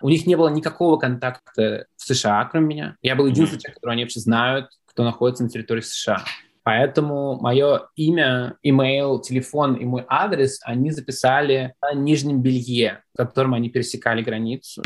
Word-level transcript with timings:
У 0.00 0.08
них 0.08 0.26
не 0.26 0.36
было 0.36 0.48
никакого 0.48 0.96
контакта 0.96 1.86
в 1.96 2.02
США, 2.02 2.44
кроме 2.44 2.66
меня. 2.66 2.96
Я 3.02 3.16
был 3.16 3.26
единственный 3.26 3.58
человек, 3.58 3.74
которого 3.78 3.94
они 3.94 4.04
вообще 4.04 4.20
знают, 4.20 4.68
кто 4.86 5.02
находится 5.02 5.42
на 5.42 5.50
территории 5.50 5.80
США. 5.80 6.24
Поэтому 6.62 7.40
мое 7.40 7.88
имя, 7.96 8.54
имейл, 8.62 9.18
телефон 9.20 9.74
и 9.74 9.84
мой 9.84 10.04
адрес 10.06 10.60
они 10.62 10.92
записали 10.92 11.74
на 11.82 11.94
нижнем 11.94 12.40
белье, 12.40 13.02
в 13.12 13.16
котором 13.16 13.54
они 13.54 13.70
пересекали 13.70 14.22
границу. 14.22 14.84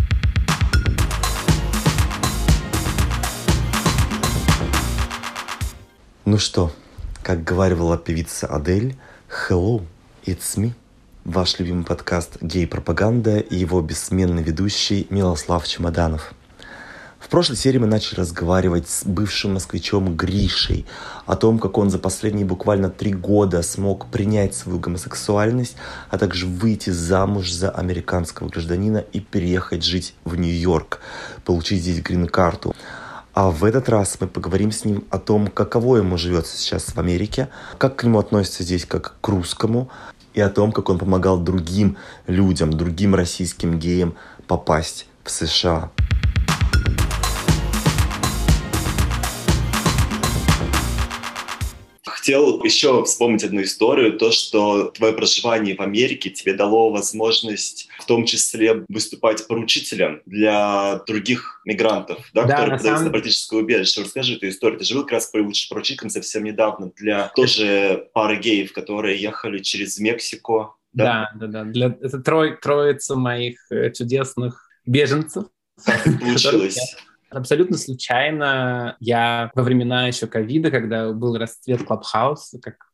Ну 6.25 6.39
что, 6.39 6.71
как 7.23 7.45
говорила 7.45 7.99
певица 7.99 8.47
Адель, 8.47 8.97
hello, 9.29 9.83
it's 10.25 10.57
me. 10.57 10.73
Ваш 11.25 11.59
любимый 11.61 11.85
подкаст 11.85 12.39
«Гей-пропаганда» 12.41 13.39
и 13.39 13.57
его 13.57 13.81
бессменный 13.81 14.43
ведущий 14.43 15.07
Милослав 15.09 15.67
Чемоданов– 15.67 16.35
в 17.23 17.29
прошлой 17.29 17.57
серии 17.57 17.79
мы 17.79 17.87
начали 17.87 18.19
разговаривать 18.19 18.89
с 18.89 19.05
бывшим 19.05 19.55
москвичом 19.55 20.17
Гришей 20.17 20.85
о 21.25 21.37
том, 21.37 21.61
как 21.61 21.79
он 21.79 21.89
за 21.89 22.01
последние 22.01 22.45
буквально 22.45 22.91
три 22.91 23.13
года 23.13 23.63
смог 23.63 24.07
принять 24.07 24.57
свою 24.57 24.81
гомосексуальность, 24.81 25.77
а 26.11 26.19
также 26.19 26.47
выйти 26.47 26.91
замуж 26.91 27.53
за 27.53 27.71
американского 27.71 28.49
гражданина 28.49 28.99
и 28.99 29.21
переехать 29.21 29.85
жить 29.85 30.15
в 30.25 30.35
Нью-Йорк, 30.35 30.99
получить 31.45 31.83
здесь 31.83 32.03
грин-карту. 32.03 32.75
А 33.33 33.51
в 33.51 33.65
этот 33.65 33.89
раз 33.89 34.19
мы 34.21 34.27
поговорим 34.27 34.73
с 34.73 34.85
ним 34.85 35.05
о 35.09 35.19
том, 35.19 35.47
каково 35.47 35.99
ему 35.99 36.19
живется 36.19 36.57
сейчас 36.59 36.87
в 36.87 36.99
Америке, 36.99 37.49
как 37.79 37.97
к 37.97 38.05
нему 38.05 38.19
относятся 38.19 38.65
здесь 38.65 38.85
как 38.85 39.15
к 39.21 39.29
русскому, 39.29 39.89
и 40.35 40.41
о 40.41 40.49
том, 40.49 40.73
как 40.73 40.89
он 40.89 40.99
помогал 40.99 41.39
другим 41.39 41.97
людям, 42.27 42.73
другим 42.73 43.15
российским 43.15 43.79
геям 43.79 44.15
попасть 44.47 45.07
в 45.25 45.31
США. 45.31 45.91
Хотел 52.23 52.63
еще 52.63 53.03
вспомнить 53.05 53.43
одну 53.43 53.63
историю, 53.63 54.17
то, 54.17 54.31
что 54.31 54.93
твое 54.93 55.13
проживание 55.13 55.75
в 55.75 55.81
Америке 55.81 56.31
тебе 56.31 56.55
дало 56.55 56.93
возможность 56.93 57.89
в 57.99 58.07
том 58.07 58.27
числе 58.27 58.85
выступать 58.89 59.49
поручителем 59.49 60.23
для 60.25 61.01
других 61.09 61.61
мигрантов, 61.65 62.19
да, 62.33 62.45
да, 62.45 62.49
которые 62.49 62.77
подаются 62.77 62.99
самом... 62.99 63.05
на 63.07 63.11
политическое 63.11 63.59
убежище. 63.59 64.03
Расскажи 64.03 64.37
эту 64.37 64.49
историю. 64.49 64.79
Ты 64.79 64.85
же 64.85 64.95
был 64.95 65.03
как 65.03 65.13
раз 65.13 65.27
поручителем 65.27 66.11
совсем 66.11 66.45
недавно 66.45 66.93
для 66.97 67.33
тоже 67.35 68.09
пары 68.15 68.37
геев, 68.37 68.73
которые 68.73 69.21
ехали 69.21 69.59
через 69.59 69.99
Мексику. 69.99 70.77
Да, 70.93 71.33
да, 71.35 71.47
да. 71.49 71.65
да. 71.65 71.65
Для... 71.65 71.87
Это 72.01 72.21
трой... 72.21 72.57
троица 72.57 73.17
моих 73.17 73.59
э, 73.73 73.91
чудесных 73.91 74.69
беженцев. 74.87 75.47
Как 75.85 76.05
получилось? 76.21 76.79
Абсолютно 77.33 77.77
случайно 77.77 78.97
я 79.01 79.51
во 79.55 79.63
времена 79.63 80.07
еще 80.07 80.27
ковида, 80.27 80.71
когда 80.71 81.13
был 81.13 81.37
расцвет 81.37 81.83
Клабхауса, 81.85 82.61
как 82.61 82.93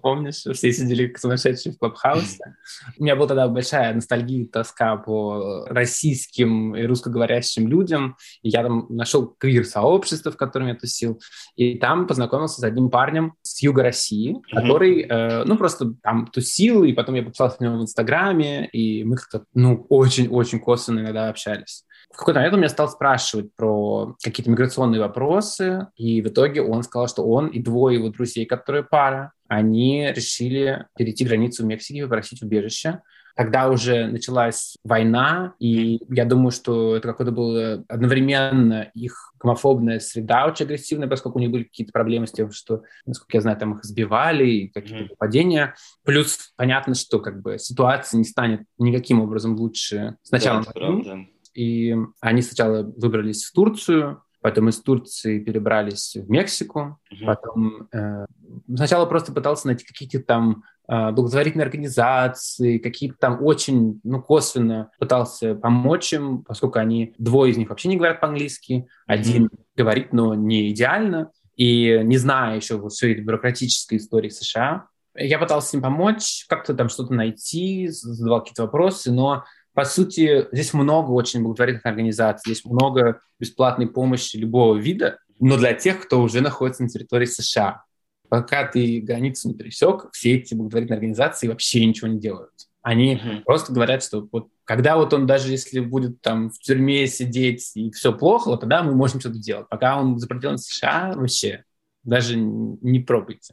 помнишь, 0.00 0.36
все 0.36 0.72
сидели 0.72 1.14
сумасшедшие 1.16 1.72
в 1.74 1.78
Клабхаусе. 1.78 2.56
У 2.98 3.02
меня 3.02 3.16
была 3.16 3.28
тогда 3.28 3.48
большая 3.48 3.92
ностальгия 3.94 4.44
и 4.44 4.48
тоска 4.48 4.96
по 4.96 5.66
российским 5.68 6.74
и 6.74 6.84
русскоговорящим 6.84 7.68
людям. 7.68 8.16
И 8.42 8.48
я 8.48 8.62
там 8.62 8.86
нашел 8.88 9.34
квир-сообщество, 9.38 10.32
в 10.32 10.36
котором 10.36 10.68
я 10.68 10.74
тусил. 10.74 11.20
И 11.56 11.78
там 11.78 12.06
познакомился 12.06 12.60
с 12.60 12.64
одним 12.64 12.90
парнем 12.90 13.34
с 13.42 13.62
юга 13.62 13.82
России, 13.82 14.36
который, 14.50 15.02
э, 15.02 15.44
ну, 15.44 15.56
просто 15.58 15.94
там 16.02 16.26
тусил, 16.28 16.84
и 16.84 16.92
потом 16.92 17.16
я 17.16 17.22
подписался 17.22 17.56
на 17.60 17.66
него 17.66 17.78
в 17.78 17.82
Инстаграме, 17.82 18.68
и 18.68 19.04
мы 19.04 19.16
как-то, 19.16 19.44
ну, 19.54 19.86
очень-очень 19.88 20.60
косвенно 20.60 21.00
иногда 21.00 21.28
общались. 21.28 21.84
В 22.12 22.18
какой-то 22.18 22.40
момент 22.40 22.54
он 22.54 22.60
меня 22.60 22.68
стал 22.68 22.88
спрашивать 22.88 23.54
про 23.56 24.16
какие-то 24.22 24.50
миграционные 24.50 25.00
вопросы, 25.00 25.88
и 25.96 26.22
в 26.22 26.28
итоге 26.28 26.62
он 26.62 26.82
сказал, 26.82 27.08
что 27.08 27.22
он 27.22 27.48
и 27.48 27.60
двое 27.60 27.98
его 27.98 28.08
друзей, 28.08 28.46
которые 28.46 28.84
пара, 28.84 29.32
они 29.48 30.10
решили 30.14 30.86
перейти 30.96 31.24
границу 31.24 31.62
в 31.62 31.66
Мексике 31.66 32.00
и 32.00 32.02
попросить 32.02 32.42
убежище. 32.42 33.00
Тогда 33.36 33.68
уже 33.68 34.06
началась 34.06 34.76
война, 34.82 35.52
и 35.58 36.00
я 36.08 36.24
думаю, 36.24 36.52
что 36.52 36.96
это 36.96 37.06
какое-то 37.06 37.32
было 37.32 37.84
одновременно 37.86 38.90
их 38.94 39.34
гомофобная 39.38 40.00
среда 40.00 40.46
очень 40.46 40.64
агрессивная, 40.64 41.06
поскольку 41.06 41.38
у 41.38 41.42
них 41.42 41.50
были 41.50 41.64
какие-то 41.64 41.92
проблемы 41.92 42.26
с 42.26 42.32
тем, 42.32 42.50
что, 42.50 42.82
насколько 43.04 43.36
я 43.36 43.42
знаю, 43.42 43.58
там 43.58 43.74
их 43.74 43.84
избивали, 43.84 44.46
и 44.46 44.68
какие-то 44.68 45.04
mm-hmm. 45.04 45.10
нападения. 45.10 45.74
Плюс 46.02 46.54
понятно, 46.56 46.94
что 46.94 47.20
как 47.20 47.42
бы 47.42 47.58
ситуация 47.58 48.16
не 48.16 48.24
станет 48.24 48.62
никаким 48.78 49.20
образом 49.20 49.54
лучше 49.54 50.16
с 50.22 50.30
началом 50.30 50.64
да. 50.74 51.18
И 51.56 51.96
они 52.20 52.42
сначала 52.42 52.82
выбрались 52.82 53.44
в 53.44 53.52
Турцию, 53.52 54.22
потом 54.42 54.68
из 54.68 54.80
Турции 54.80 55.40
перебрались 55.40 56.14
в 56.14 56.30
Мексику, 56.30 57.00
mm-hmm. 57.10 57.24
потом 57.24 57.88
э, 57.92 58.26
сначала 58.72 59.06
просто 59.06 59.32
пытался 59.32 59.66
найти 59.66 59.84
какие-то 59.84 60.20
там 60.20 60.62
э, 60.88 61.10
благотворительные 61.12 61.64
организации, 61.64 62.78
какие-то 62.78 63.16
там 63.18 63.42
очень, 63.42 64.00
ну, 64.04 64.22
косвенно 64.22 64.90
пытался 64.98 65.54
помочь 65.54 66.12
им, 66.12 66.44
поскольку 66.44 66.78
они, 66.78 67.14
двое 67.18 67.50
из 67.50 67.56
них 67.56 67.70
вообще 67.70 67.88
не 67.88 67.96
говорят 67.96 68.20
по-английски, 68.20 68.86
один 69.06 69.46
mm-hmm. 69.46 69.58
говорит, 69.76 70.12
но 70.12 70.34
не 70.34 70.70
идеально, 70.70 71.32
и 71.56 72.02
не 72.04 72.18
зная 72.18 72.56
еще 72.56 72.76
вот 72.76 72.92
всей 72.92 73.14
этой 73.14 73.24
бюрократической 73.24 73.96
истории 73.96 74.28
США, 74.28 74.86
я 75.18 75.38
пытался 75.38 75.76
им 75.76 75.82
помочь, 75.82 76.44
как-то 76.48 76.74
там 76.74 76.88
что-то 76.88 77.14
найти, 77.14 77.88
задавал 77.88 78.40
какие-то 78.40 78.64
вопросы, 78.64 79.10
но 79.10 79.44
по 79.76 79.84
сути, 79.84 80.48
здесь 80.52 80.72
много 80.72 81.10
очень 81.10 81.42
благотворительных 81.42 81.84
организаций, 81.84 82.54
здесь 82.54 82.64
много 82.64 83.20
бесплатной 83.38 83.86
помощи 83.86 84.38
любого 84.38 84.74
вида, 84.74 85.18
но 85.38 85.58
для 85.58 85.74
тех, 85.74 86.02
кто 86.02 86.22
уже 86.22 86.40
находится 86.40 86.82
на 86.82 86.88
территории 86.88 87.26
США. 87.26 87.82
Пока 88.30 88.66
ты 88.66 89.02
границу 89.02 89.48
не 89.48 89.54
пересек, 89.54 90.08
все 90.12 90.38
эти 90.38 90.54
благотворительные 90.54 90.96
организации 90.96 91.48
вообще 91.48 91.84
ничего 91.84 92.08
не 92.08 92.18
делают. 92.18 92.52
Они 92.80 93.16
mm-hmm. 93.16 93.42
просто 93.42 93.74
говорят, 93.74 94.02
что 94.02 94.26
вот 94.32 94.48
когда 94.64 94.96
вот 94.96 95.12
он 95.12 95.26
даже 95.26 95.52
если 95.52 95.80
будет 95.80 96.22
там 96.22 96.48
в 96.48 96.58
тюрьме 96.58 97.06
сидеть 97.06 97.72
и 97.74 97.90
все 97.90 98.14
плохо, 98.14 98.48
вот 98.48 98.60
тогда 98.60 98.82
мы 98.82 98.94
можем 98.94 99.20
что-то 99.20 99.38
делать. 99.38 99.68
Пока 99.68 100.00
он 100.00 100.18
за 100.18 100.26
пределами 100.26 100.56
США, 100.56 101.12
вообще 101.14 101.64
даже 102.02 102.36
не 102.38 103.00
пробуйте. 103.00 103.52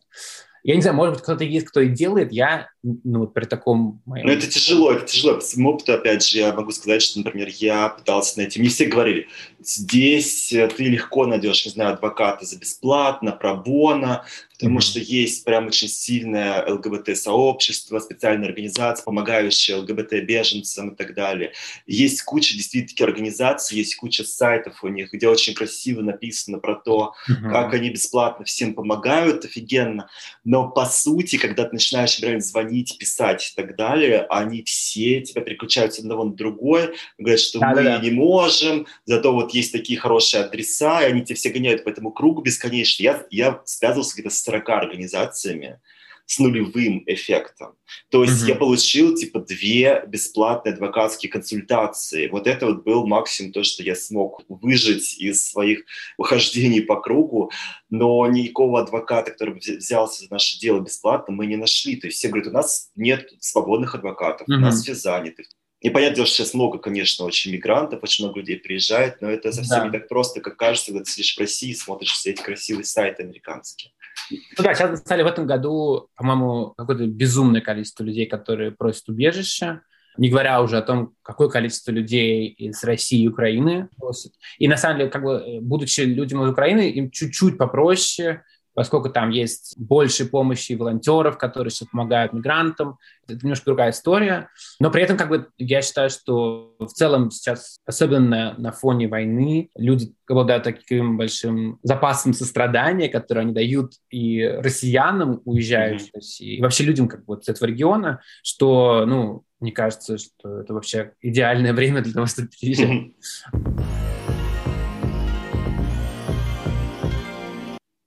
Я 0.64 0.76
не 0.76 0.82
знаю, 0.82 0.96
может 0.96 1.16
быть, 1.16 1.24
кто-то 1.24 1.44
есть, 1.44 1.68
кто 1.68 1.82
и 1.82 1.90
делает. 1.90 2.32
Я, 2.32 2.70
ну, 2.84 3.20
вот 3.20 3.34
при 3.34 3.44
таком 3.44 4.02
моем... 4.06 4.26
Ну, 4.26 4.32
это 4.32 4.50
тяжело, 4.50 4.94
это 4.94 5.06
тяжело. 5.06 5.36
По 5.36 5.42
своему 5.42 5.72
опыту, 5.72 5.94
опять 5.94 6.26
же, 6.26 6.38
я 6.38 6.54
могу 6.54 6.72
сказать, 6.72 7.02
что, 7.02 7.20
например, 7.20 7.50
я 7.58 7.90
пытался 7.90 8.38
найти... 8.38 8.62
Мне 8.62 8.70
все 8.70 8.86
говорили, 8.86 9.28
здесь 9.62 10.54
э, 10.54 10.70
ты 10.70 10.86
легко 10.86 11.26
найдешь, 11.26 11.66
не 11.66 11.72
знаю, 11.72 11.94
адвоката 11.96 12.46
за 12.46 12.58
бесплатно, 12.58 13.34
пробона, 13.34 14.26
потому 14.58 14.80
mm-hmm. 14.80 14.82
что 14.82 15.00
есть 15.00 15.46
прям 15.46 15.68
очень 15.68 15.88
сильное 15.88 16.66
ЛГБТ-сообщество, 16.66 18.00
специальная 18.00 18.48
организация, 18.48 19.04
помогающая 19.04 19.78
ЛГБТ-беженцам 19.78 20.92
и 20.92 20.96
так 20.96 21.14
далее. 21.14 21.54
Есть 21.88 22.22
куча 22.24 22.56
действительно 22.56 23.08
организаций, 23.08 23.78
есть 23.78 23.96
куча 23.96 24.24
сайтов 24.24 24.84
у 24.84 24.88
них, 24.88 25.12
где 25.12 25.28
очень 25.28 25.54
красиво 25.54 26.02
написано 26.02 26.60
про 26.60 26.76
то, 26.76 27.14
mm-hmm. 27.30 27.52
как 27.52 27.74
они 27.74 27.90
бесплатно 27.90 28.46
всем 28.46 28.74
помогают, 28.74 29.46
офигенно. 29.46 30.10
Но 30.44 30.70
по 30.70 30.86
сути, 30.86 31.38
когда 31.38 31.66
ты 31.66 31.74
начинаешь 31.74 32.20
реально 32.20 32.42
звонить, 32.42 32.98
писать 32.98 33.52
и 33.52 33.62
так 33.62 33.76
далее, 33.76 34.26
они 34.30 34.64
все 34.64 35.22
тебя 35.22 35.42
переключают 35.42 35.94
с 35.94 36.00
одного 36.00 36.26
на 36.26 36.34
другое, 36.34 36.94
говорят, 37.18 37.40
что 37.40 37.60
да, 37.60 37.70
мы 37.70 37.76
да, 37.76 37.84
да. 37.84 38.00
не 38.00 38.12
можем, 38.12 38.88
зато 39.06 39.34
вот 39.34 39.54
есть 39.54 39.72
такие 39.72 40.00
хорошие 40.00 40.44
адреса, 40.44 41.02
и 41.02 41.12
они 41.12 41.24
тебя 41.24 41.36
все 41.36 41.50
гоняют 41.50 41.84
по 41.84 41.90
этому 41.90 42.12
кругу 42.12 42.42
бесконечно. 42.42 43.04
Я, 43.04 43.26
я 43.30 43.62
связывался 43.66 44.14
где-то 44.14 44.30
с 44.30 44.43
40 44.44 44.70
организациями 44.70 45.80
с 46.26 46.40
нулевым 46.40 47.04
эффектом. 47.06 47.76
То 48.10 48.24
есть 48.24 48.44
mm-hmm. 48.44 48.50
я 48.50 48.56
получил 48.56 49.16
типа 49.16 49.40
две 49.40 50.04
бесплатные 50.08 50.74
адвокатские 50.74 51.30
консультации. 51.30 52.28
Вот 52.28 52.48
это 52.48 52.68
вот 52.68 52.84
был 52.84 53.06
максимум 53.06 53.52
то, 53.52 53.64
что 53.64 53.84
я 53.84 53.96
смог 53.96 54.42
выжить 54.48 55.18
из 55.20 55.46
своих 55.46 55.84
ухождений 56.18 56.82
по 56.82 57.00
кругу, 57.00 57.52
но 57.90 58.26
никакого 58.28 58.82
адвоката, 58.82 59.32
который 59.32 59.56
взялся 59.56 60.24
за 60.24 60.32
наше 60.32 60.58
дело 60.60 60.80
бесплатно, 60.80 61.34
мы 61.34 61.46
не 61.46 61.58
нашли. 61.58 61.98
То 61.98 62.08
есть 62.08 62.20
все 62.20 62.30
говорят, 62.30 62.48
у 62.48 62.52
нас 62.52 62.92
нет 62.96 63.30
свободных 63.40 63.96
адвокатов, 63.96 64.48
mm-hmm. 64.48 64.58
у 64.58 64.60
нас 64.60 64.82
все 64.82 64.96
заняты. 64.96 65.46
И 65.82 65.90
понятно, 65.90 66.26
что 66.26 66.36
сейчас 66.36 66.54
много, 66.54 66.78
конечно, 66.78 67.26
очень 67.26 67.52
мигрантов, 67.52 68.02
очень 68.02 68.24
много 68.24 68.40
людей 68.40 68.56
приезжает, 68.56 69.22
но 69.22 69.30
это 69.30 69.52
совсем 69.52 69.80
да. 69.80 69.86
не 69.88 69.92
так 69.92 70.08
просто, 70.08 70.40
как 70.40 70.56
кажется, 70.56 70.92
когда 70.92 71.04
ты 71.04 71.12
сидишь 71.12 71.36
в 71.36 71.40
России 71.42 71.72
и 71.72 71.76
смотришь 71.76 72.14
все 72.14 72.32
эти 72.32 72.42
красивые 72.42 72.86
сайты 72.86 73.24
американские. 73.24 73.92
Ну 74.32 74.64
да, 74.64 74.74
сейчас 74.74 75.00
стали 75.00 75.24
в 75.24 75.28
этом 75.28 75.46
году, 75.46 76.10
по-моему, 76.16 76.74
какое-то 76.78 77.06
безумное 77.08 77.62
количество 77.62 78.04
людей, 78.04 78.26
которые 78.26 78.72
просят 78.72 79.10
убежища, 79.10 79.82
не 80.18 80.30
говоря 80.30 80.62
уже 80.62 80.78
о 80.78 80.82
том, 80.82 81.14
какое 81.24 81.50
количество 81.50 81.92
людей 81.92 82.48
из 82.48 82.84
России 82.84 83.24
и 83.24 83.28
Украины 83.28 83.90
просят. 83.98 84.34
И 84.60 84.68
на 84.68 84.78
самом 84.78 85.00
деле, 85.00 85.10
как 85.10 85.24
бы, 85.24 85.60
будучи 85.62 86.02
людьми 86.02 86.44
из 86.44 86.50
Украины, 86.50 86.90
им 86.90 87.10
чуть-чуть 87.10 87.58
попроще, 87.58 88.44
поскольку 88.74 89.10
там 89.10 89.30
есть 89.30 89.76
больше 89.78 90.26
помощи 90.26 90.74
волонтеров, 90.74 91.38
которые 91.38 91.72
сейчас 91.72 91.90
помогают 91.90 92.34
мигрантам. 92.34 92.98
Это 93.28 93.40
немножко 93.44 93.66
другая 93.66 93.92
история. 93.92 94.50
Но 94.80 94.92
при 94.92 95.04
этом 95.04 95.18
как 95.18 95.30
бы 95.30 95.48
я 95.58 95.82
считаю, 95.82 96.10
что 96.10 96.76
в 96.80 96.88
целом 96.88 97.32
сейчас, 97.32 97.80
особенно 97.86 98.56
на 98.58 98.72
фоне 98.72 99.08
войны, 99.08 99.70
люди 99.76 100.14
обладают 100.28 100.64
таким 100.64 101.18
большим 101.18 101.80
запасом 101.84 102.34
сострадания, 102.34 103.10
который 103.10 103.44
они 103.44 103.54
дают 103.54 103.94
и 104.10 104.44
россиянам, 104.44 105.42
уезжающим 105.46 106.12
mm-hmm. 106.16 106.46
и 106.46 106.62
вообще 106.62 106.84
людям 106.84 107.08
как 107.08 107.22
бы 107.22 107.36
вот 107.36 107.46
с 107.46 107.50
этого 107.50 107.68
региона, 107.68 108.22
что, 108.42 109.06
ну, 109.06 109.44
мне 109.60 109.72
кажется, 109.72 110.18
что 110.18 110.60
это 110.60 110.74
вообще 110.74 111.14
идеальное 111.22 111.74
время 111.74 112.02
для 112.02 112.14
того, 112.14 112.26
чтобы 112.26 112.50
переезжать. 112.50 113.12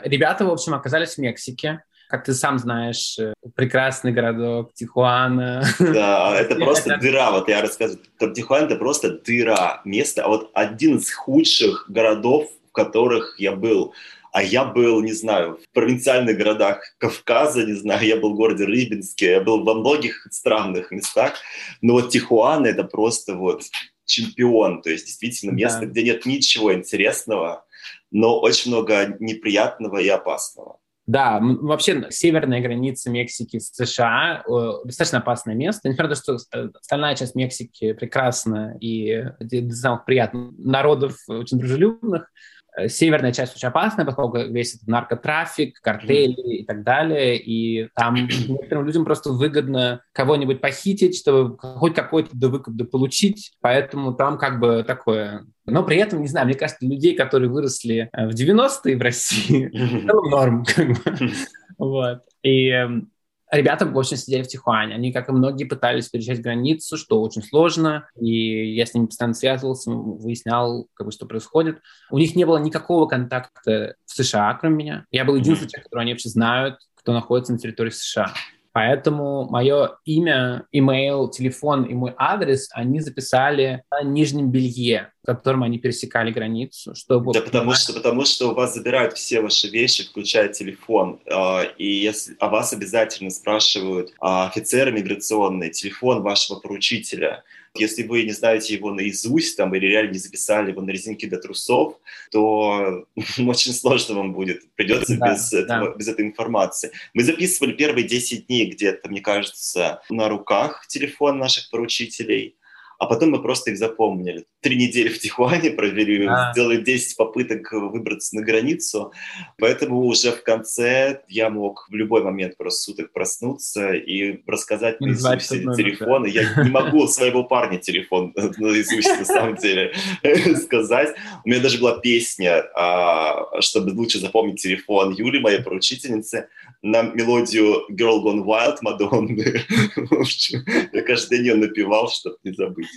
Ребята, 0.07 0.45
в 0.45 0.51
общем, 0.51 0.75
оказались 0.75 1.15
в 1.15 1.19
Мексике. 1.19 1.83
Как 2.09 2.25
ты 2.25 2.33
сам 2.33 2.61
знаешь, 2.61 3.19
э, 3.19 3.35
прекрасный 3.57 4.13
городок 4.13 4.73
Тихуана. 4.73 5.65
Да, 5.81 6.37
это 6.39 6.55
просто 6.55 6.97
дыра. 6.99 7.33
Вот 7.33 7.49
я 7.49 7.61
рассказываю. 7.61 8.05
Тихуана— 8.33 8.67
это 8.67 8.77
просто 8.77 9.19
дыра. 9.19 9.81
Место, 9.85 10.25
а 10.25 10.29
вот 10.29 10.53
один 10.55 10.99
из 10.99 11.13
худших 11.13 11.87
городов, 11.89 12.49
в 12.69 12.73
которых 12.73 13.35
я 13.41 13.51
был. 13.51 13.95
А 14.33 14.45
я 14.45 14.65
был, 14.65 15.01
не 15.01 15.13
знаю, 15.13 15.59
в 15.61 15.75
провинциальных 15.75 16.37
городах 16.37 16.83
Кавказа, 16.99 17.65
не 17.65 17.73
знаю, 17.73 18.07
я 18.07 18.17
был 18.17 18.35
в 18.35 18.37
городе 18.37 18.65
Рыбинске, 18.65 19.31
я 19.33 19.41
был 19.41 19.65
во 19.65 19.75
многих 19.75 20.29
странных 20.31 20.93
местах. 20.93 21.35
Но 21.81 21.95
вот 21.95 22.11
Тихуана— 22.11 22.67
это 22.69 22.85
просто 22.85 23.35
вот 23.35 23.63
чемпион. 24.05 24.83
То 24.83 24.91
есть 24.91 25.07
действительно 25.07 25.51
место, 25.51 25.81
да. 25.81 25.87
где 25.87 26.05
нет 26.05 26.27
ничего 26.27 26.73
интересного, 26.73 27.66
но 28.11 28.41
очень 28.41 28.71
много 28.71 29.17
неприятного 29.21 29.99
и 29.99 30.09
опасного. 30.09 30.79
Да, 31.07 31.39
вообще 31.41 32.07
северная 32.11 32.61
граница 32.61 33.11
Мексики 33.11 33.61
с 33.61 33.73
США 33.73 34.43
э, 34.45 34.73
достаточно 34.85 35.19
опасное 35.19 35.55
место. 35.55 35.89
Несмотря 35.89 36.09
на 36.09 36.17
то, 36.17 36.39
что 36.39 36.71
остальная 36.81 37.15
часть 37.15 37.37
Мексики 37.37 37.93
прекрасна 37.93 38.77
и 38.81 39.25
самых 39.71 40.05
приятных 40.05 40.53
народов, 40.59 41.17
очень 41.29 41.59
дружелюбных, 41.59 42.27
Э, 42.27 42.56
северная 42.89 43.33
часть 43.33 43.57
очень 43.57 43.69
опасная, 43.69 44.05
поскольку 44.05 44.39
весь 44.39 44.75
этот 44.75 44.89
наркотрафик, 44.89 45.81
картели 45.81 46.59
и 46.59 46.65
так 46.65 46.83
далее, 46.83 47.39
и 47.39 47.89
там 47.95 48.15
некоторым 48.49 48.87
людям 48.87 49.05
просто 49.05 49.31
выгодно 49.31 50.03
кого-нибудь 50.13 50.61
похитить, 50.61 51.19
чтобы 51.19 51.59
хоть 51.59 51.95
какой-то 51.95 52.31
довыкуп 52.33 52.75
дополучить, 52.75 53.53
поэтому 53.61 54.15
там 54.15 54.39
как 54.39 54.61
бы 54.61 54.85
такое. 54.87 55.47
Но 55.65 55.83
при 55.83 55.97
этом, 55.97 56.21
не 56.21 56.29
знаю, 56.29 56.47
мне 56.47 56.55
кажется, 56.55 56.87
людей, 56.87 57.17
которые 57.17 57.51
выросли 57.51 58.09
э, 58.13 58.29
в 58.29 58.35
90-е 58.35 58.97
в 58.97 59.03
России, 59.03 59.67
это 60.05 60.15
норм. 60.15 60.65
Как 60.65 60.89
бы. 60.89 61.31
Вот. 61.79 62.23
И 62.43 62.69
эм, 62.69 63.11
Ребята, 63.57 63.91
общем, 63.93 64.17
сидели 64.17 64.43
в 64.43 64.49
Тихуане. 64.49 64.95
Они, 64.95 65.13
как 65.13 65.29
и 65.29 65.33
многие, 65.33 65.65
пытались 65.65 66.09
переезжать 66.09 66.43
границу, 66.43 66.97
что 66.97 67.21
очень 67.23 67.43
сложно. 67.43 68.09
И 68.19 68.75
я 68.75 68.85
с 68.85 68.95
ними 68.95 69.07
постоянно 69.07 69.35
связывался, 69.35 69.91
выяснял, 69.91 70.89
как 70.95 71.07
бы, 71.07 71.13
что 71.13 71.27
происходит. 71.27 71.81
У 72.11 72.19
них 72.19 72.37
не 72.37 72.45
было 72.45 72.59
никакого 72.59 73.07
контакта 73.07 73.97
в 74.05 74.11
США, 74.11 74.55
кроме 74.55 74.77
меня. 74.77 75.07
Я 75.11 75.25
был 75.25 75.37
единственным, 75.37 75.71
mm-hmm. 75.71 75.85
который 75.85 76.03
они 76.03 76.13
вообще 76.13 76.29
знают, 76.29 76.79
кто 76.95 77.13
находится 77.13 77.53
на 77.53 77.59
территории 77.59 77.91
США. 77.91 78.33
Поэтому 78.77 79.49
мое 79.49 79.97
имя, 80.05 80.67
имейл, 80.71 81.31
телефон 81.31 81.85
и 81.85 81.95
мой 81.95 82.13
адрес 82.19 82.69
они 82.73 83.01
записали 83.01 83.85
на 83.91 84.03
нижнем 84.03 84.51
белье, 84.51 85.13
которым 85.27 85.65
они 85.65 85.79
пересекали 85.79 86.31
границу, 86.31 86.95
чтобы... 86.95 87.33
Да, 87.33 87.43
потому 87.43 87.75
что, 87.75 87.93
потому 87.93 88.25
что 88.25 88.51
у 88.51 88.55
вас 88.55 88.75
забирают 88.75 89.15
все 89.15 89.41
ваши 89.41 89.69
вещи, 89.69 90.05
включая 90.05 90.49
телефон, 90.49 91.21
а, 91.31 91.65
и 91.77 91.87
если 91.87 92.37
о 92.39 92.49
вас 92.49 92.73
обязательно 92.73 93.31
спрашивают 93.31 94.15
а, 94.21 94.47
офицеры 94.47 94.93
миграционные, 94.93 95.71
телефон 95.71 96.23
вашего 96.23 96.61
поручителя. 96.61 97.43
Если 97.75 98.05
вы 98.05 98.23
не 98.23 98.33
знаете 98.33 98.73
его 98.73 98.91
наизусть 98.91 99.57
там, 99.57 99.75
или 99.75 99.85
реально 99.87 100.13
не 100.13 100.19
записали 100.19 100.71
его 100.71 100.81
на 100.81 100.91
резинке 100.91 101.27
до 101.27 101.39
трусов, 101.39 101.99
то 102.31 103.05
очень 103.39 103.73
сложно 103.73 104.15
вам 104.15 104.33
будет. 104.33 104.63
Придется 104.77 105.19
да, 105.19 105.33
без, 105.33 105.51
да. 105.51 105.59
Этого, 105.59 105.97
без 105.97 106.09
этой 106.09 106.25
информации. 106.25 106.93
Мы 107.13 107.25
записывали 107.25 107.73
первые 107.73 108.07
10 108.07 108.47
дней 108.47 108.71
где-то, 108.71 109.11
мне 109.11 109.21
кажется, 109.21 110.01
на 110.09 110.29
руках 110.29 110.87
телефон 110.87 111.39
наших 111.39 111.69
поручителей 111.71 112.57
а 112.99 113.07
потом 113.07 113.31
мы 113.31 113.43
просто 113.43 113.71
их 113.71 113.79
запомнили. 113.79 114.47
Три 114.67 114.75
недели 114.75 115.11
в 115.11 115.21
Тихуане 115.21 115.71
провели, 115.71 116.27
а. 116.27 116.51
сделали 116.53 116.83
10 116.83 117.17
попыток 117.17 117.71
выбраться 117.71 118.35
на 118.35 118.43
границу, 118.43 119.13
поэтому 119.59 120.01
уже 120.01 120.33
в 120.33 120.43
конце 120.43 121.21
я 121.29 121.51
мог 121.51 121.87
в 121.89 121.95
любой 121.95 122.25
момент 122.25 122.57
просто 122.57 122.81
суток 122.81 123.13
проснуться 123.13 123.93
и 123.93 124.43
рассказать 124.45 125.01
наизусть 125.01 125.51
телефоны. 125.51 126.27
Я 126.27 126.65
не 126.65 126.71
могу 126.71 127.07
своего 127.07 127.45
парня 127.45 127.79
телефон 127.79 128.35
наизусть 128.59 129.07
на 129.07 129.25
самом 129.25 129.55
деле 129.55 129.95
сказать. 130.57 131.15
У 131.45 131.49
меня 131.49 131.61
даже 131.61 131.79
была 131.79 132.01
песня, 132.01 132.65
а, 132.75 133.61
чтобы 133.61 133.91
лучше 133.91 134.19
запомнить 134.19 134.61
телефон 134.61 135.13
Юли, 135.13 135.39
моей 135.39 135.63
поручительницы, 135.63 136.49
на 136.83 137.03
мелодию 137.03 137.85
Girl 137.93 138.21
Gone 138.21 138.45
Wild 138.45 138.79
Мадонны. 138.83 139.63
Я 140.93 141.03
каждый 141.03 141.39
день 141.39 141.47
ее 141.47 141.55
напевал, 141.55 142.11
чтобы 142.11 142.37
не 142.43 142.53
забыть. 142.53 142.89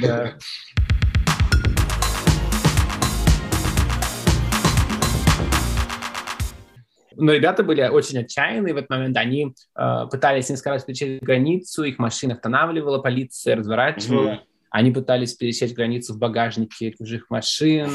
Да. 0.00 0.38
Но 7.18 7.32
ребята 7.32 7.64
были 7.64 7.82
очень 7.82 8.18
отчаянные 8.18 8.72
в 8.72 8.76
этот 8.76 8.90
момент. 8.90 9.16
Они 9.16 9.54
э, 9.76 10.06
пытались 10.10 10.48
несколько 10.48 10.70
раз 10.70 10.84
пересечь 10.84 11.20
границу, 11.20 11.82
их 11.82 11.98
машина 11.98 12.34
останавливала, 12.34 12.98
полиция 12.98 13.56
разворачивала. 13.56 14.30
Mm-hmm. 14.30 14.40
Они 14.70 14.92
пытались 14.92 15.34
пересечь 15.34 15.74
границу 15.74 16.14
в 16.14 16.18
багажнике 16.18 16.92
чужих 16.92 17.28
машин. 17.28 17.90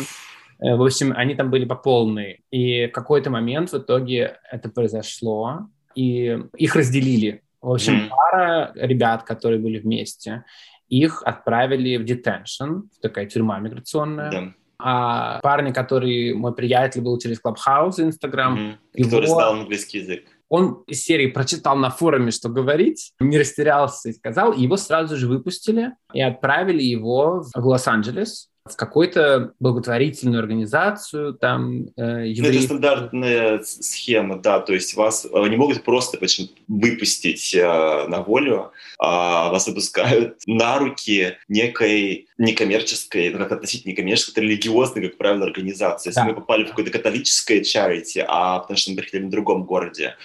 Э, 0.60 0.76
в 0.76 0.84
общем, 0.84 1.14
они 1.16 1.36
там 1.36 1.50
были 1.50 1.64
по 1.64 1.76
полной. 1.76 2.42
И 2.52 2.88
в 2.88 2.92
какой-то 2.92 3.30
момент 3.30 3.72
в 3.72 3.78
итоге 3.78 4.40
это 4.52 4.70
произошло, 4.70 5.70
и 5.96 6.38
их 6.58 6.76
разделили. 6.76 7.44
В 7.62 7.72
общем, 7.72 7.94
mm-hmm. 7.94 8.10
пара 8.10 8.72
ребят, 8.76 9.24
которые 9.24 9.60
были 9.60 9.80
вместе, 9.80 10.44
их 10.90 11.24
отправили 11.24 11.96
в 11.96 12.04
детеншн, 12.04 12.90
такая 13.02 13.26
тюрьма 13.26 13.60
миграционная. 13.60 14.32
Да. 14.32 14.54
А 14.86 15.40
парни, 15.40 15.72
который 15.72 16.34
мой 16.34 16.54
приятель 16.54 17.00
был 17.02 17.18
через 17.18 17.40
Clubhouse, 17.42 18.00
Instagram, 18.00 18.58
mm-hmm. 18.58 18.78
его... 18.96 19.10
который 19.10 19.28
знал 19.28 19.54
английский 19.54 20.00
язык. 20.00 20.26
Он 20.50 20.84
из 20.88 21.04
серии 21.04 21.28
прочитал 21.28 21.78
на 21.78 21.90
форуме, 21.90 22.32
что 22.32 22.50
говорить, 22.50 23.14
не 23.22 23.40
растерялся 23.40 24.10
и 24.10 24.14
сказал, 24.14 24.52
его 24.52 24.76
сразу 24.76 25.16
же 25.16 25.28
выпустили 25.28 25.94
и 26.14 26.22
отправили 26.22 26.84
его 26.84 27.46
в 27.56 27.66
Лос-Анджелес, 27.66 28.50
в 28.66 28.78
какую-то 28.78 29.54
благотворительную 29.60 30.40
организацию, 30.40 31.34
там 31.34 31.88
э, 31.98 32.28
евреи... 32.28 32.40
Ну, 32.40 32.48
это 32.48 32.62
стандартная 32.62 33.64
схема, 33.64 34.40
да, 34.40 34.62
то 34.62 34.74
есть 34.74 34.96
вас 34.96 35.28
э, 35.30 35.48
не 35.50 35.58
могут 35.58 35.84
просто 35.84 36.18
почему 36.18 36.48
выпустить 36.70 37.54
э, 37.54 38.08
на 38.08 38.22
волю, 38.22 38.72
а 39.00 39.50
вас 39.50 39.68
выпускают 39.68 40.38
на 40.48 40.78
руки 40.78 41.38
некой 41.50 42.30
некоммерческой, 42.38 43.32
ну, 43.32 43.40
как 43.40 43.52
относительно 43.52 43.92
некоммерческой, 43.92 44.32
это 44.32 44.42
религиозной, 44.42 45.10
как 45.10 45.18
правило, 45.18 45.46
организации. 45.46 46.10
Если 46.10 46.22
да. 46.22 46.26
мы 46.28 46.34
попали 46.34 46.64
в 46.64 46.70
какое-то 46.70 46.92
католическое 46.92 47.62
charity, 47.62 48.24
а 48.26 48.60
потому 48.60 48.78
что 48.78 48.92
мы 48.92 48.98
приехали 48.98 49.26
в 49.26 49.30
другом 49.30 49.66
городе, 49.66 50.16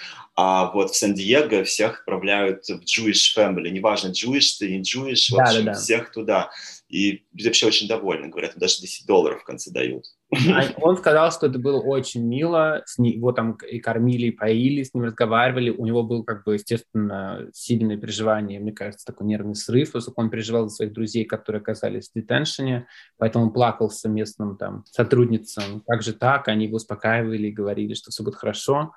а 0.41 0.71
вот 0.71 0.91
в 0.91 0.95
Сан-Диего 0.95 1.65
всех 1.65 1.99
отправляют 1.99 2.63
в 2.69 2.83
Jewish 2.85 3.35
family, 3.35 3.69
неважно, 3.69 4.13
Jewish 4.13 4.57
ты, 4.57 4.69
не 4.69 4.81
Jewish, 4.81 5.33
в 5.33 5.35
да, 5.35 5.43
общем, 5.43 5.65
да, 5.65 5.73
да. 5.73 5.77
всех 5.77 6.13
туда. 6.13 6.49
И 6.89 7.23
вообще 7.31 7.67
очень 7.67 7.87
довольны, 7.87 8.29
говорят, 8.29 8.53
даже 8.55 8.81
10 8.81 9.05
долларов 9.05 9.41
в 9.41 9.45
конце 9.45 9.69
дают. 9.69 10.05
А 10.31 10.63
он 10.81 10.97
сказал, 10.97 11.31
что 11.31 11.45
это 11.45 11.59
было 11.59 11.79
очень 11.79 12.25
мило, 12.25 12.81
с 12.87 12.97
ним, 12.97 13.13
его 13.13 13.31
там 13.31 13.53
и 13.57 13.79
кормили, 13.79 14.27
и 14.27 14.31
поили, 14.31 14.81
с 14.81 14.95
ним 14.95 15.03
разговаривали, 15.03 15.69
у 15.69 15.85
него 15.85 16.01
был, 16.01 16.23
как 16.23 16.43
бы, 16.43 16.55
естественно, 16.55 17.47
сильное 17.53 17.95
переживание, 17.95 18.59
мне 18.59 18.71
кажется, 18.71 19.05
такой 19.05 19.27
нервный 19.27 19.53
срыв, 19.53 19.91
поскольку 19.91 20.21
он 20.21 20.31
переживал 20.31 20.67
за 20.67 20.75
своих 20.75 20.93
друзей, 20.93 21.25
которые 21.25 21.61
оказались 21.61 22.09
в 22.09 22.13
детеншене, 22.15 22.87
поэтому 23.17 23.45
он 23.45 23.53
плакал 23.53 23.91
с 23.91 24.03
местным 24.07 24.57
там 24.57 24.83
сотрудницам, 24.91 25.83
как 25.87 26.01
же 26.01 26.13
так, 26.13 26.47
они 26.47 26.65
его 26.65 26.77
успокаивали 26.77 27.47
и 27.47 27.51
говорили, 27.51 27.93
что 27.93 28.09
все 28.09 28.23
будет 28.23 28.35
хорошо. 28.35 28.93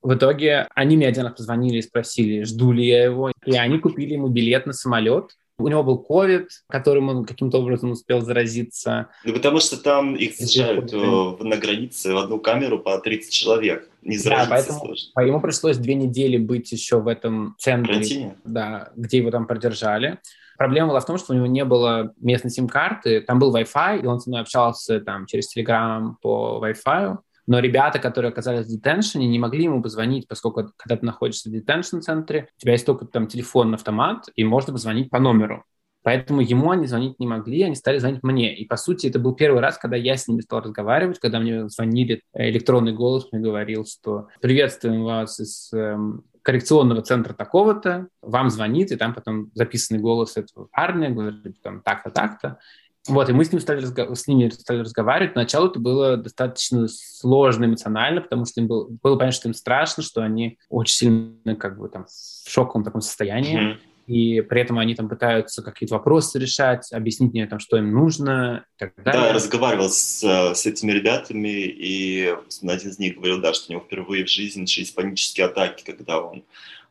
В 0.00 0.14
итоге 0.14 0.68
они 0.74 0.96
мне 0.96 1.08
один 1.08 1.24
раз 1.24 1.34
позвонили 1.34 1.78
и 1.78 1.82
спросили, 1.82 2.44
жду 2.44 2.72
ли 2.72 2.86
я 2.86 3.04
его, 3.04 3.30
и 3.44 3.56
они 3.56 3.78
купили 3.78 4.14
ему 4.14 4.28
билет 4.28 4.64
на 4.64 4.72
самолет, 4.72 5.32
у 5.58 5.68
него 5.68 5.82
был 5.82 5.98
ковид, 5.98 6.48
которым 6.68 7.08
он 7.08 7.24
каким-то 7.24 7.58
образом 7.58 7.92
успел 7.92 8.20
заразиться. 8.20 9.08
Ну, 9.24 9.32
потому 9.32 9.60
что 9.60 9.76
там 9.76 10.14
их 10.14 10.34
сажают 10.34 10.92
э, 10.92 10.96
на 10.96 11.56
границе 11.56 12.12
в 12.12 12.18
одну 12.18 12.38
камеру 12.38 12.78
по 12.78 12.98
30 12.98 13.32
человек. 13.32 13.88
Не 14.02 14.18
да, 14.18 14.46
поэтому 14.48 14.78
сложно. 14.78 15.20
Ему 15.22 15.40
пришлось 15.40 15.78
две 15.78 15.94
недели 15.94 16.36
быть 16.36 16.70
еще 16.72 17.00
в 17.00 17.08
этом 17.08 17.56
центре, 17.58 17.94
Карантине? 17.94 18.36
да, 18.44 18.92
где 18.96 19.18
его 19.18 19.30
там 19.30 19.46
продержали. 19.46 20.18
Проблема 20.58 20.88
была 20.88 21.00
в 21.00 21.06
том, 21.06 21.18
что 21.18 21.32
у 21.32 21.36
него 21.36 21.46
не 21.46 21.64
было 21.64 22.14
местной 22.18 22.50
сим-карты, 22.50 23.20
там 23.20 23.38
был 23.38 23.54
Wi-Fi, 23.54 24.02
и 24.02 24.06
он 24.06 24.20
со 24.20 24.30
мной 24.30 24.42
общался 24.42 25.00
там 25.00 25.26
через 25.26 25.54
Telegram 25.54 26.14
по 26.22 26.62
Wi-Fi, 26.62 27.18
Но 27.46 27.60
ребята, 27.60 27.98
которые 27.98 28.30
оказались 28.30 28.66
в 28.66 28.70
детеншене, 28.70 29.28
не 29.28 29.38
могли 29.38 29.64
ему 29.64 29.82
позвонить, 29.82 30.26
поскольку 30.28 30.72
когда 30.76 30.96
ты 30.96 31.06
находишься 31.06 31.48
в 31.48 31.52
детеншн-центре, 31.52 32.48
у 32.56 32.60
тебя 32.60 32.72
есть 32.72 32.86
только 32.86 33.06
там 33.06 33.26
телефонный 33.26 33.76
автомат, 33.76 34.24
и 34.34 34.44
можно 34.44 34.72
позвонить 34.72 35.10
по 35.10 35.18
номеру. 35.18 35.64
Поэтому 36.06 36.40
ему 36.40 36.70
они 36.70 36.86
звонить 36.86 37.18
не 37.18 37.26
могли, 37.26 37.62
они 37.62 37.74
стали 37.74 37.98
звонить 37.98 38.22
мне. 38.22 38.54
И, 38.54 38.64
по 38.64 38.76
сути, 38.76 39.08
это 39.08 39.18
был 39.18 39.34
первый 39.34 39.60
раз, 39.60 39.76
когда 39.76 39.96
я 39.96 40.16
с 40.16 40.28
ними 40.28 40.40
стал 40.40 40.60
разговаривать, 40.60 41.18
когда 41.18 41.40
мне 41.40 41.68
звонили, 41.68 42.22
э, 42.32 42.48
электронный 42.50 42.92
голос 42.92 43.26
мне 43.32 43.42
говорил, 43.42 43.84
что 43.84 44.28
«Приветствуем 44.40 45.02
вас 45.02 45.40
из 45.40 45.72
эм, 45.72 46.22
коррекционного 46.42 47.02
центра 47.02 47.34
такого-то, 47.34 48.06
вам 48.22 48.50
звонит, 48.50 48.92
и 48.92 48.96
там 48.96 49.14
потом 49.14 49.50
записанный 49.54 50.00
голос 50.00 50.36
этого 50.36 50.68
парня, 50.70 51.10
говорит 51.10 51.60
там 51.60 51.82
так-то, 51.82 52.10
так-то. 52.10 52.60
Вот, 53.08 53.28
и 53.28 53.32
мы 53.32 53.44
с, 53.44 53.52
ним 53.52 53.60
стали 53.60 53.84
с 53.84 54.26
ними 54.26 54.48
стали 54.48 54.80
разговаривать. 54.80 55.34
Поначалу 55.34 55.68
это 55.68 55.78
было 55.78 56.16
достаточно 56.16 56.88
сложно 56.88 57.64
эмоционально, 57.64 58.20
потому 58.20 58.44
что 58.44 58.60
им 58.60 58.66
было, 58.66 58.88
было 59.02 59.16
понятно, 59.16 59.36
что 59.36 59.48
им 59.48 59.54
страшно, 59.54 60.02
что 60.02 60.22
они 60.22 60.58
очень 60.68 60.94
сильно 60.94 61.56
как 61.56 61.78
бы 61.78 61.88
там 61.88 62.06
в 62.06 62.50
шоковом 62.50 62.84
таком 62.84 63.00
состоянии. 63.00 63.74
Mm-hmm 63.74 63.78
и 64.06 64.40
при 64.40 64.60
этом 64.60 64.78
они 64.78 64.94
там 64.94 65.08
пытаются 65.08 65.62
какие-то 65.62 65.96
вопросы 65.96 66.38
решать, 66.38 66.92
объяснить 66.92 67.32
мне, 67.32 67.46
там, 67.46 67.58
что 67.58 67.76
им 67.76 67.90
нужно 67.90 68.64
и 68.76 68.78
так 68.78 68.92
далее. 68.96 69.20
Да, 69.20 69.26
я 69.28 69.34
разговаривал 69.34 69.90
с, 69.90 70.22
с 70.22 70.66
этими 70.66 70.92
ребятами, 70.92 71.48
и 71.48 72.32
один 72.62 72.90
из 72.90 72.98
них 72.98 73.16
говорил, 73.16 73.40
да, 73.40 73.52
что 73.52 73.68
у 73.68 73.72
него 73.72 73.84
впервые 73.84 74.24
в 74.24 74.30
жизни 74.30 74.60
начались 74.60 74.92
панические 74.92 75.46
атаки, 75.46 75.82
когда 75.84 76.20
он 76.20 76.44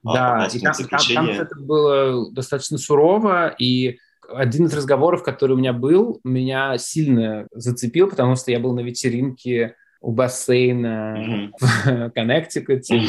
а, 0.03 0.13
да, 0.13 0.47
и 0.53 0.59
там, 0.59 0.73
там, 0.73 0.99
там 1.13 1.29
это 1.29 1.55
было 1.55 2.31
достаточно 2.31 2.77
сурово, 2.77 3.55
и 3.57 3.97
один 4.33 4.65
из 4.65 4.73
разговоров, 4.73 5.23
который 5.23 5.53
у 5.53 5.59
меня 5.59 5.73
был, 5.73 6.19
меня 6.23 6.77
сильно 6.77 7.47
зацепил, 7.51 8.09
потому 8.09 8.35
что 8.35 8.51
я 8.51 8.59
был 8.59 8.73
на 8.73 8.81
вечеринке 8.81 9.75
у 10.01 10.11
бассейна 10.11 11.17
mm-hmm. 11.17 12.09
в 12.09 12.11
Коннектикуте, 12.11 13.01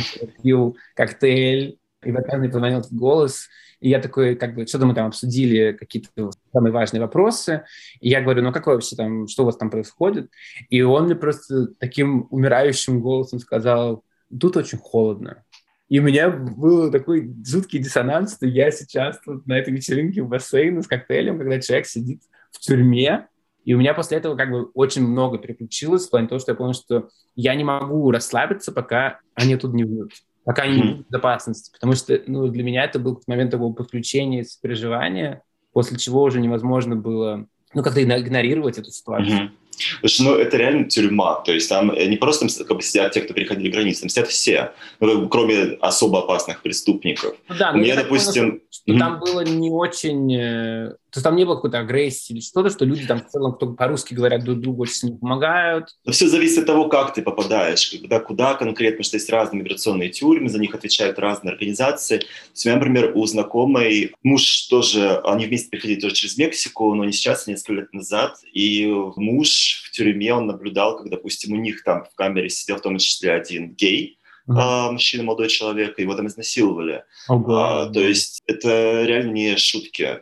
пил 0.43 0.77
коктейль, 0.95 1.79
и 2.05 2.13
в 2.13 2.17
этот 2.17 2.53
позвонил 2.53 2.81
этот 2.81 2.93
голос, 2.93 3.49
и 3.81 3.91
я 3.91 4.01
такой, 4.01 4.37
как 4.37 4.55
бы, 4.55 4.67
что-то 4.67 4.87
мы 4.87 4.95
там 4.95 5.09
обсудили, 5.09 5.73
какие-то 5.73 6.31
самые 6.53 6.73
важные 6.73 7.01
вопросы. 7.01 7.65
И 8.01 8.09
я 8.09 8.23
говорю, 8.23 8.43
ну 8.43 8.53
какое 8.53 8.75
вообще 8.75 8.97
там, 8.97 9.29
что 9.29 9.43
у 9.43 9.47
вас 9.47 9.57
там 9.57 9.71
происходит? 9.71 10.31
И 10.71 10.81
он 10.83 11.05
мне 11.05 11.15
просто 11.15 11.69
таким 11.79 12.27
умирающим 12.31 13.01
голосом 13.01 13.39
сказал, 13.39 14.03
тут 14.41 14.57
очень 14.57 14.79
холодно. 14.79 15.45
И 15.89 16.01
у 16.01 16.03
меня 16.03 16.31
был 16.31 16.91
такой 16.91 17.33
жуткий 17.45 17.79
диссонанс, 17.79 18.37
что 18.37 18.47
я 18.47 18.71
сейчас 18.71 19.21
тут 19.25 19.47
на 19.47 19.59
этой 19.59 19.73
вечеринке 19.73 20.23
в 20.23 20.29
бассейне 20.29 20.83
с 20.83 20.87
коктейлем, 20.87 21.39
когда 21.39 21.61
человек 21.61 21.87
сидит 21.87 22.23
в 22.51 22.59
тюрьме, 22.59 23.29
и 23.65 23.75
у 23.75 23.79
меня 23.79 23.95
после 23.95 24.19
этого 24.19 24.37
как 24.37 24.51
бы 24.51 24.67
очень 24.75 25.07
много 25.07 25.39
переключилось 25.39 26.07
в 26.07 26.11
плане 26.11 26.29
того, 26.29 26.39
что 26.39 26.53
я 26.53 26.57
понял, 26.57 26.75
что 26.75 27.09
я 27.35 27.55
не 27.55 27.65
могу 27.65 28.11
расслабиться, 28.11 28.73
пока 28.73 29.21
они 29.35 29.57
тут 29.57 29.75
не 29.75 29.85
выйдут 29.85 30.13
пока 30.47 30.63
они 30.63 30.77
не 30.77 30.83
будут 30.83 31.07
в 31.07 31.11
безопасности. 31.11 31.73
Потому 31.73 31.95
что 31.95 32.23
ну, 32.29 32.47
для 32.47 32.63
меня 32.63 32.85
это 32.85 33.01
был 33.01 33.21
момент 33.27 33.51
такого 33.51 33.73
подключения, 33.75 34.45
сопереживания, 34.45 35.43
после 35.73 35.99
чего 35.99 36.23
уже 36.23 36.41
невозможно 36.41 36.95
было 36.95 37.47
ну, 37.75 37.83
как-то 37.83 38.01
игнорировать 38.01 38.79
эту 38.79 38.91
ситуацию. 38.93 39.37
Mm-hmm. 39.37 39.51
Слушай, 40.01 40.23
ну 40.23 40.35
это 40.35 40.57
реально 40.57 40.85
тюрьма, 40.85 41.41
то 41.41 41.53
есть 41.53 41.69
там 41.69 41.91
э, 41.91 42.07
не 42.07 42.17
просто 42.17 42.47
как 42.65 42.77
бы, 42.77 42.83
сидят 42.83 43.13
те, 43.13 43.21
кто 43.21 43.35
переходили 43.35 43.71
границы, 43.71 44.01
там 44.03 44.09
сидят 44.09 44.29
все, 44.29 44.73
ну, 45.01 45.29
кроме 45.29 45.77
особо 45.81 46.21
опасных 46.21 46.63
преступников. 46.63 47.35
Ну, 47.49 47.55
да, 47.59 47.73
У 47.73 47.79
меня, 47.79 47.97
допустим... 47.97 48.51
Понял, 48.51 48.61
mm-hmm. 48.89 48.99
там 48.99 49.21
было 49.21 49.41
не 49.41 49.71
очень 49.71 50.35
э, 50.35 50.93
то 51.17 51.19
есть 51.21 51.25
там 51.25 51.37
не 51.37 51.47
было 51.47 51.55
какой-то 51.55 51.79
агрессии 51.79 52.35
или 52.35 52.41
что-то, 52.41 52.69
что 52.69 52.85
люди 52.85 53.07
там 53.07 53.23
в 53.23 53.29
целом, 53.29 53.55
кто 53.55 53.69
по-русски 53.69 54.13
говорят, 54.13 54.45
друг 54.45 54.61
другу 54.61 54.83
очень 54.83 54.97
сильно 54.97 55.17
помогают. 55.17 55.87
Но 56.05 56.13
все 56.13 56.29
зависит 56.29 56.59
от 56.59 56.67
того, 56.67 56.91
как 56.91 57.15
ты 57.15 57.23
попадаешь, 57.23 57.89
когда, 57.91 58.21
куда 58.21 58.53
конкретно, 58.53 58.99
потому 58.99 59.05
что 59.05 59.17
есть 59.17 59.31
разные 59.31 59.63
миграционные 59.63 60.11
тюрьмы, 60.11 60.51
за 60.51 60.59
них 60.59 60.75
отвечают 60.75 61.19
разные 61.19 61.53
организации. 61.53 62.19
То 62.19 62.27
есть 62.53 62.67
у 62.67 62.69
меня, 62.69 62.79
например, 62.79 63.13
у 63.15 63.25
знакомой 63.25 64.13
муж 64.23 64.67
тоже, 64.69 65.17
они 65.25 65.47
вместе 65.47 65.71
приходили 65.71 66.01
тоже 66.01 66.17
через 66.17 66.37
Мексику, 66.37 66.93
но 66.93 67.03
не 67.07 67.13
сейчас, 67.13 67.49
а 67.49 67.51
несколько 67.51 67.73
лет 67.73 67.95
назад, 67.95 68.37
и 68.53 68.85
муж 69.17 69.66
тюрьме, 69.97 70.35
он 70.35 70.47
наблюдал, 70.47 70.99
как, 70.99 71.11
допустим, 71.11 71.55
у 71.55 71.57
них 71.57 71.83
там 71.83 72.05
в 72.05 72.15
камере 72.15 72.49
сидел 72.49 72.77
в 72.77 72.83
том 72.83 72.99
числе 72.99 73.33
один 73.33 73.75
гей. 73.75 74.19
А, 74.49 74.93
мужчина, 74.93 75.25
молодой 75.25 75.49
человек, 75.49 75.99
его 75.99 76.15
там 76.15 76.29
изнасиловали. 76.29 77.05
Oh, 77.29 77.43
а, 77.49 77.87
то 77.87 78.01
есть 78.01 78.43
это 78.47 79.03
реально 79.05 79.33
не 79.33 79.57
шутки. 79.57 80.21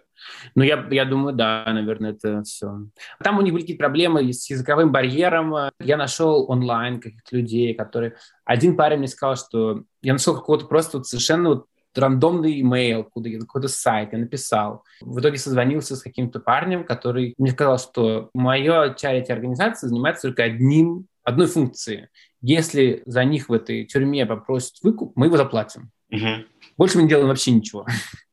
Ну, 0.54 0.62
я, 0.62 0.87
я 0.90 1.04
думаю, 1.04 1.35
да, 1.35 1.64
наверное, 1.66 2.12
это 2.12 2.43
все. 2.43 2.87
Там 3.23 3.38
у 3.38 3.43
них 3.43 3.52
были 3.52 3.62
какие-то 3.62 3.83
проблемы 3.83 4.33
с 4.33 4.49
языковым 4.49 4.93
барьером. 4.93 5.71
Я 5.78 5.97
нашел 5.97 6.50
онлайн 6.50 7.00
каких-то 7.00 7.37
людей, 7.37 7.75
которые... 7.75 8.16
Один 8.45 8.76
парень 8.76 8.99
мне 8.99 9.09
сказал, 9.09 9.37
что 9.37 9.85
я 10.02 10.12
нашел 10.12 10.35
какого-то 10.35 10.66
просто 10.66 10.99
вот 10.99 11.07
совершенно 11.07 11.50
вот 11.50 11.66
рандомный 11.99 12.61
имейл, 12.61 13.05
куда 13.05 13.31
какой-то 13.39 13.69
сайт, 13.69 14.13
я 14.13 14.19
написал. 14.19 14.85
В 15.01 15.21
итоге 15.21 15.39
созвонился 15.39 15.97
с 15.97 16.03
каким-то 16.03 16.41
парнем, 16.41 16.85
который 16.85 17.35
мне 17.39 17.51
сказал, 17.51 17.79
что 17.79 18.31
моя 18.35 18.95
charity 18.95 19.31
организация 19.31 19.89
занимается 19.89 20.29
только 20.29 20.45
одним, 20.45 21.07
одной 21.23 21.47
функцией. 21.47 22.09
Если 22.41 23.03
за 23.07 23.25
них 23.25 23.49
в 23.49 23.53
этой 23.53 23.85
тюрьме 23.85 24.27
попросят 24.27 24.75
выкуп, 24.83 25.13
мы 25.17 25.27
его 25.27 25.37
заплатим. 25.37 25.91
Угу. 26.11 26.45
Больше 26.77 26.97
мы 26.97 27.05
не 27.05 27.09
делаем 27.09 27.29
вообще 27.29 27.51
ничего. 27.51 27.87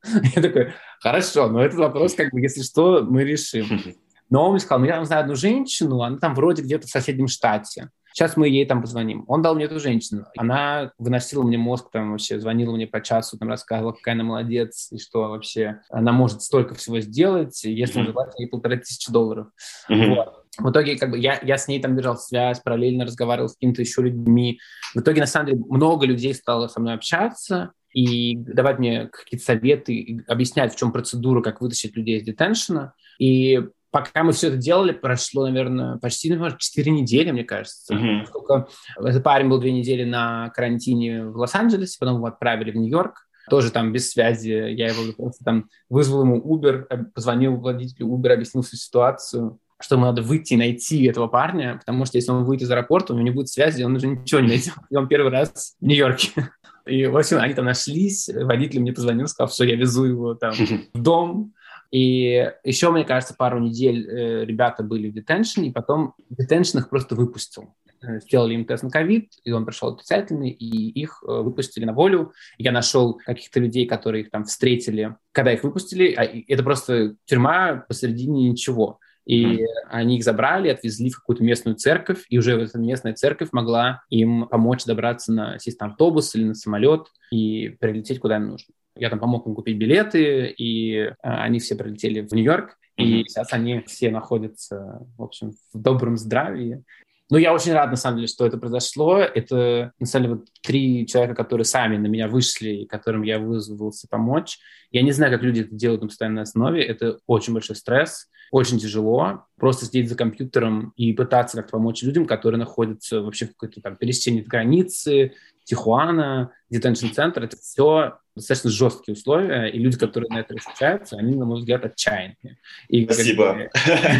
Я 0.36 0.42
такой, 0.42 0.74
хорошо, 1.00 1.48
но 1.48 1.64
этот 1.64 1.80
вопрос, 1.80 2.14
как 2.16 2.32
бы, 2.32 2.42
если 2.42 2.62
что, 2.62 3.04
мы 3.04 3.24
решим. 3.24 3.66
Но 4.30 4.46
он 4.46 4.52
мне 4.52 4.62
сказал, 4.62 4.80
ну 4.80 4.86
я 4.86 4.96
там 4.96 5.06
знаю 5.06 5.24
одну 5.24 5.36
женщину, 5.36 6.02
она 6.02 6.18
там 6.18 6.34
вроде 6.34 6.62
где-то 6.62 6.88
в 6.88 6.90
соседнем 6.90 7.28
штате. 7.28 7.90
Сейчас 8.14 8.38
мы 8.38 8.48
ей 8.48 8.66
там 8.66 8.82
позвоним. 8.82 9.26
Он 9.28 9.42
дал 9.42 9.56
мне 9.56 9.66
эту 9.66 9.80
женщину. 9.80 10.26
Она 10.38 10.92
выносила 10.98 11.44
мне 11.44 11.58
мозг, 11.58 11.90
там 11.92 12.12
вообще 12.12 12.40
звонила 12.40 12.76
мне 12.76 12.88
по 12.88 13.02
часу, 13.02 13.38
там 13.38 13.50
рассказывала, 13.50 13.94
какая 13.94 14.16
она 14.16 14.24
молодец, 14.24 14.90
и 14.92 14.98
что 14.98 15.30
вообще 15.30 15.82
она 15.90 16.12
может 16.12 16.42
столько 16.42 16.76
всего 16.76 17.00
сделать, 17.00 17.64
если 17.64 18.02
mm-hmm. 18.02 18.14
он 18.16 18.28
ей 18.38 18.48
полторы 18.48 18.78
тысячи 18.78 19.12
долларов. 19.12 19.48
Mm-hmm. 19.90 20.16
Вот. 20.16 20.42
В 20.58 20.70
итоге 20.70 20.98
как 20.98 21.12
бы 21.12 21.18
я, 21.18 21.40
я 21.42 21.58
с 21.58 21.68
ней 21.68 21.82
там 21.82 21.96
держал 21.96 22.18
связь, 22.18 22.60
параллельно 22.60 23.06
разговаривал 23.06 23.48
с 23.48 23.54
какими-то 23.54 23.82
еще 23.82 24.02
людьми. 24.02 24.60
В 24.94 25.00
итоге, 25.00 25.22
на 25.22 25.28
самом 25.28 25.48
деле, 25.48 25.64
много 25.70 26.06
людей 26.06 26.34
стало 26.34 26.68
со 26.68 26.82
мной 26.82 26.96
общаться 26.96 27.72
и 27.94 28.36
давать 28.36 28.80
мне 28.80 29.08
какие-то 29.08 29.46
советы, 29.46 30.24
объяснять, 30.28 30.74
в 30.74 30.78
чем 30.78 30.92
процедура, 30.92 31.42
как 31.42 31.62
вытащить 31.62 31.96
людей 31.96 32.18
из 32.18 32.24
детеншена. 32.24 32.94
И 33.20 33.62
пока 33.92 34.24
мы 34.24 34.32
все 34.32 34.48
это 34.48 34.58
делали, 34.58 34.92
прошло, 34.92 35.46
наверное, 35.46 35.98
почти, 35.98 36.30
наверное, 36.30 36.58
4 36.58 36.92
недели, 36.92 37.32
мне 37.32 37.44
кажется. 37.44 37.94
Mm-hmm. 37.94 38.22
Поскольку 38.22 38.70
этот 38.98 39.24
парень 39.24 39.50
был 39.50 39.60
две 39.60 39.72
недели 39.72 40.04
на 40.04 40.50
карантине 40.50 41.26
в 41.26 41.38
Лос-Анджелесе, 41.38 41.98
потом 42.00 42.16
его 42.16 42.26
отправили 42.26 42.72
в 42.72 42.76
Нью-Йорк, 42.76 43.28
тоже 43.50 43.72
там 43.72 43.92
без 43.92 44.10
связи. 44.12 44.50
Я 44.50 44.88
его 44.88 45.12
просто 45.14 45.44
там 45.44 45.70
вызвал 45.90 46.22
ему 46.22 46.42
Uber, 46.42 46.86
позвонил 47.14 47.58
водителю 47.58 48.08
Uber, 48.08 48.34
объяснил 48.34 48.64
всю 48.64 48.78
ситуацию 48.78 49.60
что 49.84 49.96
ему 49.96 50.06
надо 50.06 50.22
выйти 50.22 50.54
и 50.54 50.58
найти 50.58 51.06
этого 51.06 51.28
парня, 51.28 51.78
потому 51.80 52.06
что 52.06 52.18
если 52.18 52.32
он 52.32 52.44
выйдет 52.44 52.68
из 52.68 52.72
аэропорта, 52.72 53.14
у 53.14 53.16
него 53.16 53.26
не 53.26 53.32
будет 53.34 53.50
связи, 53.50 53.84
он 53.84 53.96
уже 53.96 54.08
ничего 54.08 54.40
не 54.40 54.50
найдет. 54.50 54.76
И 54.92 54.96
он 54.96 55.08
первый 55.08 55.32
раз 55.32 55.76
в 55.82 55.86
Нью-Йорке. 55.86 56.52
И, 56.86 57.06
в 57.06 57.18
общем, 57.18 57.38
они 57.38 57.54
там 57.54 57.66
нашлись, 57.66 58.30
водитель 58.34 58.80
мне 58.80 58.94
позвонил, 58.94 59.28
сказал, 59.28 59.52
что 59.52 59.66
я 59.66 59.76
везу 59.76 60.06
его 60.06 60.34
там 60.34 60.54
в 60.94 61.02
дом. 61.02 61.54
И 61.92 62.50
еще, 62.64 62.90
мне 62.92 63.04
кажется, 63.04 63.36
пару 63.38 63.60
недель 63.60 64.08
э, 64.10 64.46
ребята 64.46 64.82
были 64.82 65.10
в 65.10 65.14
детеншене, 65.14 65.70
и 65.70 65.74
потом 65.74 66.14
детеншн 66.30 66.80
их 66.80 66.90
просто 66.90 67.16
выпустил. 67.16 67.76
Э, 68.02 68.20
сделали 68.20 68.54
им 68.54 68.66
тест 68.66 68.84
на 68.84 68.90
ковид, 68.90 69.32
и 69.44 69.52
он 69.52 69.66
пришел 69.66 69.90
отрицательный, 69.90 70.50
и 70.50 70.90
их 70.90 71.22
э, 71.22 71.32
выпустили 71.32 71.86
на 71.86 71.94
волю. 71.94 72.32
Я 72.58 72.72
нашел 72.72 73.20
каких-то 73.26 73.60
людей, 73.60 73.86
которые 73.86 74.24
их 74.24 74.32
там 74.32 74.46
встретили, 74.46 75.16
когда 75.32 75.52
их 75.52 75.64
выпустили. 75.64 76.14
А, 76.14 76.24
это 76.24 76.64
просто 76.64 77.16
тюрьма 77.26 77.86
посередине 77.88 78.50
ничего. 78.50 79.00
И 79.26 79.58
mm. 79.58 79.68
они 79.90 80.18
их 80.18 80.24
забрали, 80.24 80.70
отвезли 80.70 81.12
в 81.12 81.20
какую-то 81.20 81.44
местную 81.44 81.76
церковь, 81.76 82.26
и 82.30 82.40
уже 82.40 82.60
эта 82.60 82.80
местная 82.80 83.14
церковь 83.14 83.50
могла 83.52 84.02
им 84.10 84.48
помочь 84.48 84.86
добраться 84.86 85.32
на 85.32 85.60
сесть 85.60 85.80
на 85.80 85.88
автобус 85.88 86.34
или 86.34 86.46
на 86.46 86.56
самолет 86.56 87.08
и 87.32 87.70
прилететь 87.80 88.20
куда 88.20 88.38
им 88.38 88.48
нужно. 88.48 88.74
Я 88.96 89.10
там 89.10 89.20
помог 89.20 89.48
им 89.48 89.56
купить 89.56 89.78
билеты, 89.78 90.48
и 90.48 91.14
а, 91.22 91.44
они 91.44 91.60
все 91.60 91.76
прилетели 91.76 92.22
в 92.22 92.34
Нью-Йорк, 92.34 92.78
и 92.98 93.24
сейчас 93.24 93.54
они 93.54 93.82
все 93.88 94.12
находятся, 94.12 95.08
в 95.18 95.24
общем, 95.24 95.54
в 95.74 95.80
добром 95.80 96.18
здравии. 96.18 96.84
Ну, 97.30 97.38
я 97.38 97.54
очень 97.54 97.72
рад, 97.72 97.90
на 97.90 97.96
самом 97.96 98.18
деле, 98.18 98.28
что 98.28 98.46
это 98.46 98.58
произошло. 98.58 99.20
Это, 99.20 99.94
на 100.00 100.06
самом 100.06 100.24
деле, 100.26 100.36
вот 100.36 100.48
три 100.62 101.08
человека, 101.08 101.34
которые 101.34 101.64
сами 101.64 101.96
на 101.96 102.08
меня 102.08 102.28
вышли, 102.28 102.70
и 102.72 102.86
которым 102.86 103.22
я 103.22 103.40
вызвался 103.40 104.08
помочь. 104.10 104.60
Я 104.92 105.02
не 105.02 105.14
знаю, 105.14 105.32
как 105.32 105.42
люди 105.42 105.62
это 105.62 105.74
делают 105.74 106.02
на 106.02 106.10
постоянной 106.10 106.42
основе. 106.42 106.84
Это 106.84 107.20
очень 107.28 107.54
большой 107.54 107.78
стресс, 107.78 108.28
очень 108.52 108.78
тяжело. 108.78 109.46
Просто 109.58 109.86
сидеть 109.86 110.10
за 110.10 110.16
компьютером 110.16 110.94
и 110.98 111.14
пытаться 111.14 111.58
как-то 111.58 111.72
помочь 111.72 112.04
людям, 112.04 112.26
которые 112.26 112.60
находятся 112.60 113.22
вообще 113.22 113.46
в 113.46 113.50
какой-то 113.50 113.82
там 113.82 113.96
пересечении 113.96 114.42
границы, 114.42 115.34
Тихуана, 115.64 116.52
детеншн-центр, 116.70 117.44
это 117.44 117.58
все 117.58 118.18
достаточно 118.36 118.70
жесткие 118.70 119.14
условия, 119.14 119.68
и 119.68 119.78
люди, 119.78 119.98
которые 119.98 120.30
на 120.30 120.40
это 120.40 120.54
решаются, 120.54 121.18
они, 121.18 121.36
на 121.36 121.46
мой 121.46 121.60
взгляд, 121.60 121.84
отчаянные. 121.86 122.58
И, 122.88 123.04
Спасибо. 123.04 123.70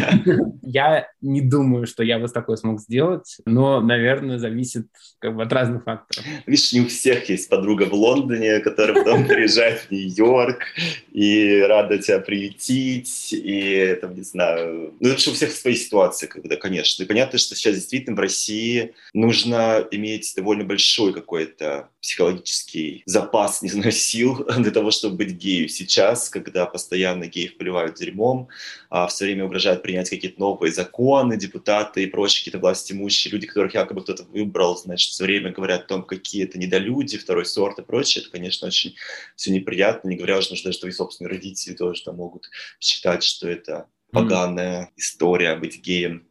я 0.62 1.08
не 1.22 1.40
думаю, 1.40 1.86
что 1.86 2.02
я 2.02 2.18
бы 2.18 2.28
такое 2.28 2.56
смог 2.56 2.80
сделать, 2.80 3.38
но, 3.46 3.80
наверное, 3.80 4.38
зависит 4.38 4.88
как 5.18 5.34
бы 5.34 5.42
от 5.42 5.52
разных 5.52 5.84
факторов. 5.84 6.26
Видишь, 6.46 6.72
не 6.74 6.82
у 6.82 6.88
всех 6.88 7.28
есть 7.30 7.48
подруга 7.48 7.84
в 7.84 7.94
Лондоне, 7.94 8.60
которая 8.60 9.02
потом 9.02 9.26
приезжает 9.28 9.80
в 9.80 9.90
Нью-Йорк 9.90 10.62
и 11.10 11.64
рада 11.66 11.98
тебя 11.98 12.20
приютить, 12.20 13.32
и, 13.32 13.96
там, 14.00 14.14
не 14.22 14.24
знаю, 14.24 14.94
ну, 15.00 15.08
это 15.08 15.30
у 15.30 15.32
всех 15.32 15.50
свои 15.50 15.74
ситуации, 15.74 16.28
когда, 16.28 16.54
конечно. 16.54 17.02
И 17.02 17.06
понятно, 17.06 17.40
что 17.40 17.56
сейчас 17.56 17.74
действительно 17.74 18.14
в 18.14 18.20
России 18.20 18.94
нужно 19.14 19.84
иметь 19.90 20.32
довольно 20.36 20.62
большой 20.64 21.12
какой-то 21.12 21.88
психологический 22.00 23.02
запас, 23.04 23.62
не 23.62 23.68
знаю, 23.68 23.90
сил 23.92 24.46
для 24.58 24.70
того, 24.70 24.92
чтобы 24.92 25.16
быть 25.16 25.32
геем 25.32 25.68
сейчас, 25.68 26.28
когда 26.28 26.66
постоянно 26.66 27.26
геев 27.26 27.56
поливают 27.56 27.96
дерьмом, 27.96 28.48
а 28.90 29.08
все 29.08 29.24
время 29.24 29.46
угрожают 29.46 29.82
принять 29.82 30.10
какие-то 30.10 30.38
новые 30.38 30.72
законы, 30.72 31.36
депутаты 31.36 32.04
и 32.04 32.06
прочие 32.06 32.40
какие-то 32.40 32.60
власти 32.60 32.92
имущие, 32.92 33.32
люди, 33.32 33.48
которых 33.48 33.74
якобы 33.74 34.02
кто-то 34.02 34.22
выбрал, 34.22 34.76
значит, 34.76 35.10
все 35.10 35.24
время 35.24 35.50
говорят 35.50 35.82
о 35.82 35.88
том, 35.88 36.04
какие 36.04 36.44
это 36.44 36.58
недолюди, 36.58 37.18
второй 37.18 37.44
сорт 37.44 37.80
и 37.80 37.82
прочее. 37.82 38.22
Это, 38.22 38.30
конечно, 38.30 38.68
очень 38.68 38.94
все 39.34 39.50
неприятно, 39.52 40.08
не 40.08 40.16
говоря 40.16 40.38
уже, 40.38 40.54
что 40.54 40.68
даже 40.68 40.78
твои 40.78 40.92
собственные 40.92 41.32
родители 41.32 41.74
тоже 41.74 42.04
там 42.04 42.16
могут 42.16 42.48
считать, 42.78 43.24
что 43.24 43.48
это 43.48 43.88
поганая 44.12 44.90
история 44.96 45.56
быть 45.56 45.80
геем. 45.80 46.22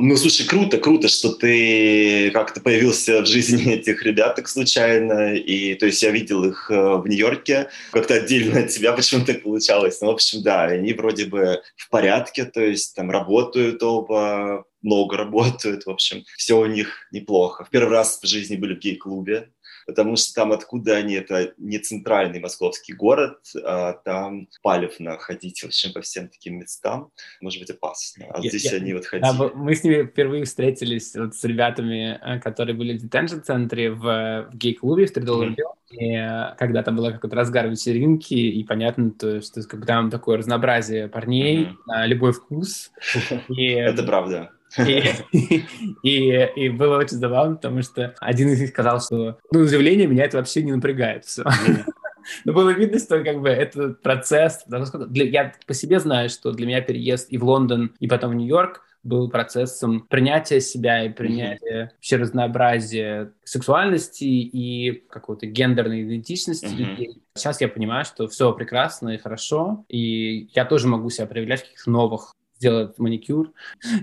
Ну, 0.00 0.16
слушай, 0.16 0.46
круто, 0.46 0.78
круто, 0.78 1.08
что 1.08 1.32
ты 1.32 2.30
как-то 2.30 2.60
появился 2.60 3.20
в 3.20 3.26
жизни 3.26 3.72
этих 3.74 4.04
ребяток 4.04 4.48
случайно. 4.48 5.34
И, 5.34 5.74
то 5.74 5.86
есть, 5.86 6.00
я 6.02 6.10
видел 6.12 6.44
их 6.44 6.70
э, 6.70 6.74
в 6.74 7.08
Нью-Йорке, 7.08 7.68
как-то 7.90 8.14
отдельно 8.14 8.60
от 8.60 8.68
тебя 8.68 8.92
почему 8.96 9.24
так 9.24 9.42
получалось. 9.42 10.00
Ну, 10.00 10.06
в 10.06 10.12
общем, 10.12 10.42
да, 10.42 10.66
они 10.66 10.92
вроде 10.92 11.26
бы 11.26 11.62
в 11.76 11.90
порядке, 11.90 12.44
то 12.44 12.62
есть, 12.62 12.94
там, 12.94 13.10
работают 13.10 13.82
оба, 13.82 14.64
много 14.82 15.16
работают, 15.16 15.84
в 15.84 15.90
общем, 15.90 16.24
все 16.36 16.58
у 16.58 16.66
них 16.66 17.08
неплохо. 17.10 17.64
В 17.64 17.70
первый 17.70 17.90
раз 17.90 18.20
в 18.22 18.26
жизни 18.26 18.54
были 18.54 18.76
в 18.76 18.78
гей-клубе, 18.78 19.50
потому 19.88 20.16
что 20.16 20.34
там, 20.34 20.52
откуда 20.52 20.96
они, 20.96 21.14
это 21.14 21.54
не 21.56 21.78
центральный 21.78 22.40
московский 22.40 22.92
город, 22.92 23.38
а 23.64 23.94
там 23.94 24.46
палевно 24.62 25.16
ходить, 25.16 25.62
в 25.62 25.66
общем, 25.66 25.94
по 25.94 26.02
всем 26.02 26.28
таким 26.28 26.58
местам, 26.58 27.10
может 27.40 27.58
быть, 27.58 27.70
опасно. 27.70 28.26
А 28.28 28.38
я, 28.38 28.50
здесь 28.50 28.70
я, 28.70 28.76
они 28.76 28.92
вот 28.92 29.06
ходили. 29.06 29.26
Да, 29.26 29.50
мы 29.54 29.74
с 29.74 29.82
ними 29.82 30.04
впервые 30.04 30.44
встретились 30.44 31.16
вот 31.16 31.34
с 31.34 31.42
ребятами, 31.42 32.20
э, 32.22 32.38
которые 32.38 32.76
были 32.76 32.98
в 32.98 33.00
детеншн-центре 33.00 33.90
в, 33.90 34.48
в 34.52 34.54
гей-клубе 34.54 35.06
в 35.06 35.12
3 35.12 35.24
доллара 35.24 35.50
mm-hmm. 35.52 35.96
и 35.96 36.12
э, 36.16 36.54
когда 36.58 36.82
там 36.82 36.96
было 36.96 37.10
какой-то 37.10 37.34
разгар 37.34 37.66
вечеринки, 37.68 38.34
и 38.34 38.62
понятно, 38.64 39.10
то, 39.10 39.40
что 39.40 39.62
как 39.62 39.80
бы, 39.80 39.86
там 39.86 40.10
такое 40.10 40.36
разнообразие 40.36 41.08
парней 41.08 41.64
mm-hmm. 41.64 41.76
на 41.86 42.06
любой 42.06 42.32
вкус. 42.32 42.90
Это 43.48 44.02
правда. 44.02 44.50
И, 44.76 45.02
и, 46.02 46.48
и 46.56 46.68
было 46.68 46.98
очень 46.98 47.18
забавно, 47.18 47.56
потому 47.56 47.82
что 47.82 48.14
один 48.20 48.48
из 48.48 48.60
них 48.60 48.70
сказал, 48.70 49.00
что, 49.00 49.38
ну, 49.52 49.60
удивление 49.60 50.06
меня 50.06 50.24
это 50.24 50.38
вообще 50.38 50.62
не 50.62 50.72
напрягает 50.72 51.24
все. 51.24 51.44
Но 52.44 52.52
было 52.52 52.70
видно, 52.70 52.98
что 52.98 53.22
как 53.24 53.40
бы 53.40 53.48
этот 53.48 54.02
процесс, 54.02 54.64
для, 54.66 55.24
я 55.24 55.52
по 55.66 55.74
себе 55.74 55.98
знаю, 55.98 56.28
что 56.28 56.52
для 56.52 56.66
меня 56.66 56.80
переезд 56.82 57.28
и 57.30 57.38
в 57.38 57.44
Лондон, 57.44 57.94
и 58.00 58.06
потом 58.06 58.32
в 58.32 58.34
Нью-Йорк 58.34 58.82
был 59.02 59.30
процессом 59.30 60.06
принятия 60.08 60.60
себя 60.60 61.04
и 61.04 61.08
принятия 61.08 61.84
mm-hmm. 61.84 61.94
вообще 61.94 62.16
разнообразия 62.16 63.32
сексуальности 63.44 64.24
и 64.24 65.04
какой-то 65.08 65.46
гендерной 65.46 66.02
идентичности 66.02 66.66
mm-hmm. 66.66 67.22
Сейчас 67.34 67.60
я 67.60 67.68
понимаю, 67.68 68.04
что 68.04 68.26
все 68.26 68.52
прекрасно 68.52 69.10
и 69.10 69.18
хорошо, 69.18 69.84
и 69.88 70.50
я 70.54 70.64
тоже 70.64 70.88
могу 70.88 71.08
себя 71.08 71.26
проявлять 71.28 71.60
в 71.60 71.64
каких-то 71.64 71.88
новых 71.88 72.34
сделать 72.58 72.98
маникюр 72.98 73.52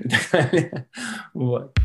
и 0.03 0.09
так 0.09 0.21
далее. 0.31 0.87
Вот. 1.33 1.75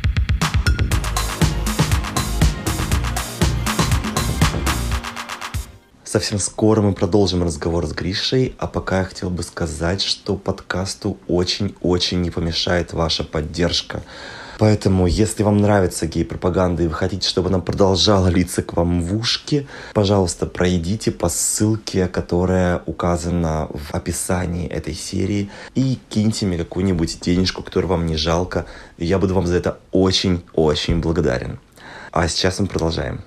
Совсем 6.05 6.41
скоро 6.41 6.81
мы 6.81 6.93
продолжим 6.93 7.45
разговор 7.45 7.87
с 7.87 7.93
Гришей, 7.93 8.57
а 8.59 8.67
пока 8.67 8.99
я 8.99 9.05
хотел 9.05 9.31
бы 9.31 9.45
сказать, 9.45 10.03
что 10.03 10.35
подкасту 10.35 11.19
очень-очень 11.29 12.21
не 12.21 12.31
помешает 12.31 12.93
ваша 12.93 13.23
поддержка. 13.23 14.03
Поэтому, 14.61 15.07
если 15.07 15.43
вам 15.43 15.57
нравится 15.57 16.07
гей-пропаганда 16.07 16.83
и 16.83 16.87
вы 16.87 16.93
хотите, 16.93 17.27
чтобы 17.27 17.49
она 17.49 17.61
продолжала 17.61 18.29
литься 18.29 18.63
к 18.63 18.77
вам 18.77 19.01
в 19.01 19.17
ушки, 19.17 19.67
пожалуйста, 19.95 20.45
пройдите 20.45 21.13
по 21.13 21.31
ссылке, 21.31 22.09
которая 22.09 22.83
указана 22.85 23.71
в 23.73 23.95
описании 23.95 24.69
этой 24.69 24.93
серии, 24.93 25.49
и 25.75 25.97
киньте 26.11 26.45
мне 26.45 26.59
какую-нибудь 26.59 27.21
денежку, 27.21 27.63
которую 27.63 27.89
вам 27.89 28.05
не 28.05 28.17
жалко. 28.17 28.67
Я 28.99 29.19
буду 29.19 29.35
вам 29.35 29.47
за 29.47 29.57
это 29.57 29.79
очень-очень 29.93 31.01
благодарен. 31.01 31.59
А 32.13 32.29
сейчас 32.29 32.61
мы 32.61 32.67
продолжаем. 32.67 33.23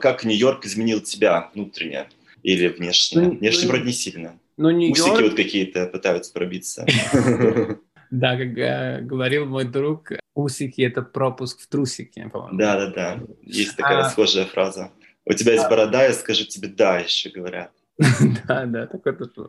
Как 0.00 0.24
Нью-Йорк 0.24 0.66
изменил 0.66 1.00
тебя 1.00 1.48
внутренне 1.54 2.08
или 2.42 2.66
внешне? 2.66 3.20
Ну, 3.20 3.38
внешне 3.38 3.66
ну, 3.66 3.68
вроде 3.68 3.84
не 3.84 3.92
сильно. 3.92 4.32
Ну, 4.62 4.70
Нью-Йорк... 4.70 5.12
Усики 5.12 5.22
вот 5.22 5.34
какие-то 5.34 5.86
пытаются 5.86 6.32
пробиться. 6.32 6.86
Да, 8.12 8.36
как 8.36 8.58
э, 8.58 9.00
говорил 9.00 9.46
мой 9.46 9.64
друг, 9.64 10.12
усики— 10.34 10.82
это 10.82 11.00
пропуск 11.00 11.62
в 11.62 11.66
трусики, 11.66 12.28
по-моему. 12.30 12.58
Да-да-да, 12.58 13.20
есть 13.40 13.74
такая 13.74 14.00
а... 14.00 14.10
схожая 14.10 14.44
фраза. 14.44 14.90
У 15.24 15.32
тебя 15.32 15.52
есть 15.52 15.66
борода, 15.70 16.04
я 16.04 16.12
скажу 16.12 16.44
тебе 16.44 16.68
«да» 16.68 16.98
еще 16.98 17.30
говорят. 17.30 17.70
да, 18.46 18.66
да, 18.66 18.86
такое 18.86 19.14
тоже. 19.14 19.48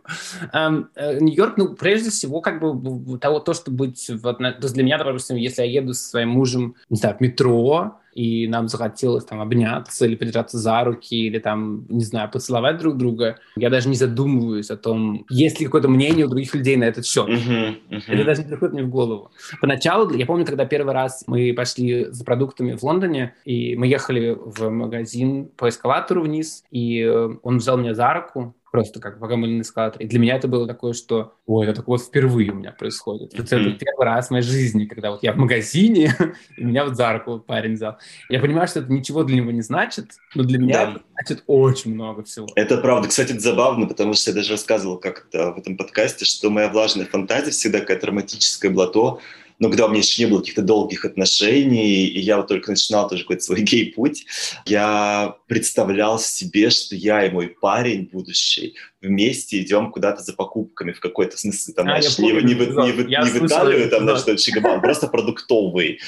Э, 0.54 1.20
Нью-Йорк, 1.20 1.58
ну, 1.58 1.76
прежде 1.76 2.10
всего, 2.10 2.40
как 2.40 2.62
бы 2.62 3.20
того, 3.20 3.42
то, 3.42 3.54
что 3.54 3.70
быть... 3.70 4.10
Вот, 4.10 4.38
то 4.38 4.58
есть 4.62 4.74
для 4.76 4.84
меня, 4.84 4.98
допустим, 4.98 5.36
если 5.36 5.64
я 5.64 5.82
еду 5.82 5.94
со 5.94 6.08
своим 6.08 6.30
мужем, 6.30 6.76
не 6.90 6.96
знаю, 6.96 7.18
в 7.18 7.20
метро, 7.20 8.00
и 8.16 8.48
нам 8.48 8.68
захотелось 8.68 9.26
там 9.26 9.42
обняться 9.42 10.06
или 10.06 10.16
подержаться 10.16 10.58
за 10.58 10.84
руки, 10.84 11.16
или 11.28 11.40
там, 11.40 11.86
не 11.90 12.04
знаю, 12.04 12.30
поцеловать 12.30 12.78
друг 12.78 12.98
друга, 12.98 13.38
я 13.56 13.70
даже 13.70 13.90
не 13.90 13.96
задумываюсь 13.96 14.70
о 14.70 14.78
том, 14.78 15.26
есть 15.30 15.60
ли 15.60 15.66
какое-то 15.66 15.90
мнение 15.90 16.26
у 16.26 16.30
других 16.30 16.54
людей 16.54 16.76
на 16.76 16.86
этот 16.86 17.06
счет. 17.06 17.28
Uh-huh, 17.28 17.76
uh-huh. 17.90 18.04
Это 18.08 18.24
даже 18.24 18.44
не 18.44 18.48
приходит 18.48 18.74
мне 18.74 18.84
в 18.84 18.90
голову. 18.90 19.32
Поначалу, 19.62 20.14
я 20.14 20.26
помню, 20.26 20.46
когда 20.46 20.66
первый 20.66 20.94
раз 20.94 21.24
мы 21.28 21.54
пошли 21.54 22.06
за 22.10 22.24
продуктами 22.24 22.74
в 22.74 22.84
Лондоне, 22.84 23.36
и 23.46 23.76
мы 23.76 23.88
ехали 23.88 24.38
в 24.40 24.70
магазин 24.70 25.50
по 25.56 25.70
эскалатору 25.70 26.22
вниз, 26.22 26.64
и 26.72 27.02
э, 27.02 27.30
он 27.42 27.58
взял 27.58 27.78
меня 27.78 27.94
за 27.94 28.14
руку, 28.14 28.56
просто 28.74 29.00
как 29.00 29.20
на 29.20 29.62
эскалаторе. 29.62 30.04
И 30.04 30.10
для 30.10 30.18
меня 30.18 30.36
это 30.36 30.48
было 30.48 30.66
такое, 30.66 30.94
что, 30.94 31.36
ой, 31.46 31.68
это 31.68 31.76
так 31.76 31.88
вот 31.88 32.02
впервые 32.02 32.50
у 32.52 32.56
меня 32.56 32.72
происходит. 32.72 33.32
Mm-hmm. 33.32 33.42
Это 33.44 33.72
первый 33.78 34.06
раз 34.06 34.28
в 34.30 34.32
моей 34.32 34.44
жизни, 34.44 34.86
когда 34.86 35.12
вот 35.12 35.22
я 35.22 35.34
в 35.34 35.38
магазине, 35.38 36.16
и 36.58 36.64
меня 36.64 36.84
вот 36.84 36.96
за 36.96 37.14
руку 37.14 37.38
парень 37.38 37.76
взял. 37.76 38.00
Я 38.30 38.40
понимаю, 38.40 38.68
что 38.68 38.80
это 38.80 38.92
ничего 38.92 39.24
для 39.24 39.38
него 39.38 39.52
не 39.52 39.62
значит, 39.62 40.14
но 40.34 40.44
для 40.44 40.58
меня 40.58 40.74
да. 40.74 40.92
это 40.92 41.02
значит 41.12 41.44
очень 41.46 41.94
много 41.94 42.24
всего. 42.24 42.48
Это 42.56 42.80
правда. 42.80 43.10
Кстати, 43.10 43.34
это 43.34 43.42
забавно, 43.42 43.86
потому 43.86 44.16
что 44.16 44.32
я 44.32 44.36
даже 44.36 44.54
рассказывал 44.54 44.98
как-то 44.98 45.52
в 45.52 45.60
этом 45.60 45.78
подкасте, 45.78 46.26
что 46.26 46.50
моя 46.50 46.68
влажная 46.68 47.06
фантазия 47.06 47.52
всегда 47.52 47.80
какая-то 47.80 48.08
романтическое 48.08 48.72
блато, 48.72 49.20
но 49.60 49.70
когда 49.70 49.86
у 49.86 49.90
меня 49.90 50.00
еще 50.00 50.24
не 50.24 50.30
было 50.30 50.40
каких-то 50.40 50.62
долгих 50.62 51.06
отношений, 51.06 52.06
и 52.06 52.20
я 52.20 52.38
вот 52.38 52.48
только 52.48 52.72
начинал 52.72 53.08
тоже 53.08 53.24
какой-то 53.24 53.44
свой 53.44 53.62
гей-путь, 53.64 54.26
я 54.66 55.36
представлял 55.48 56.20
себе, 56.20 56.70
что 56.70 56.96
я 56.96 57.26
и 57.26 57.32
мой 57.32 57.48
парень 57.48 58.10
будущий 58.12 58.76
вместе 59.02 59.62
идем 59.62 59.92
куда-то 59.92 60.24
за 60.24 60.34
покупками 60.34 60.92
в 60.92 61.00
какой-то 61.00 61.38
смысле, 61.38 61.74
там, 61.74 61.88
а, 61.90 62.02
знаешь, 62.02 62.18
не, 62.20 62.32
не, 62.32 62.54
не, 62.54 62.92
в, 62.92 63.08
не 63.08 63.40
в 63.40 63.46
Италию, 63.46 63.90
там, 63.90 64.06
на 64.06 64.18
что 64.18 64.36
Чигабан, 64.38 64.82
просто 64.82 65.08
продуктовый. 65.08 66.00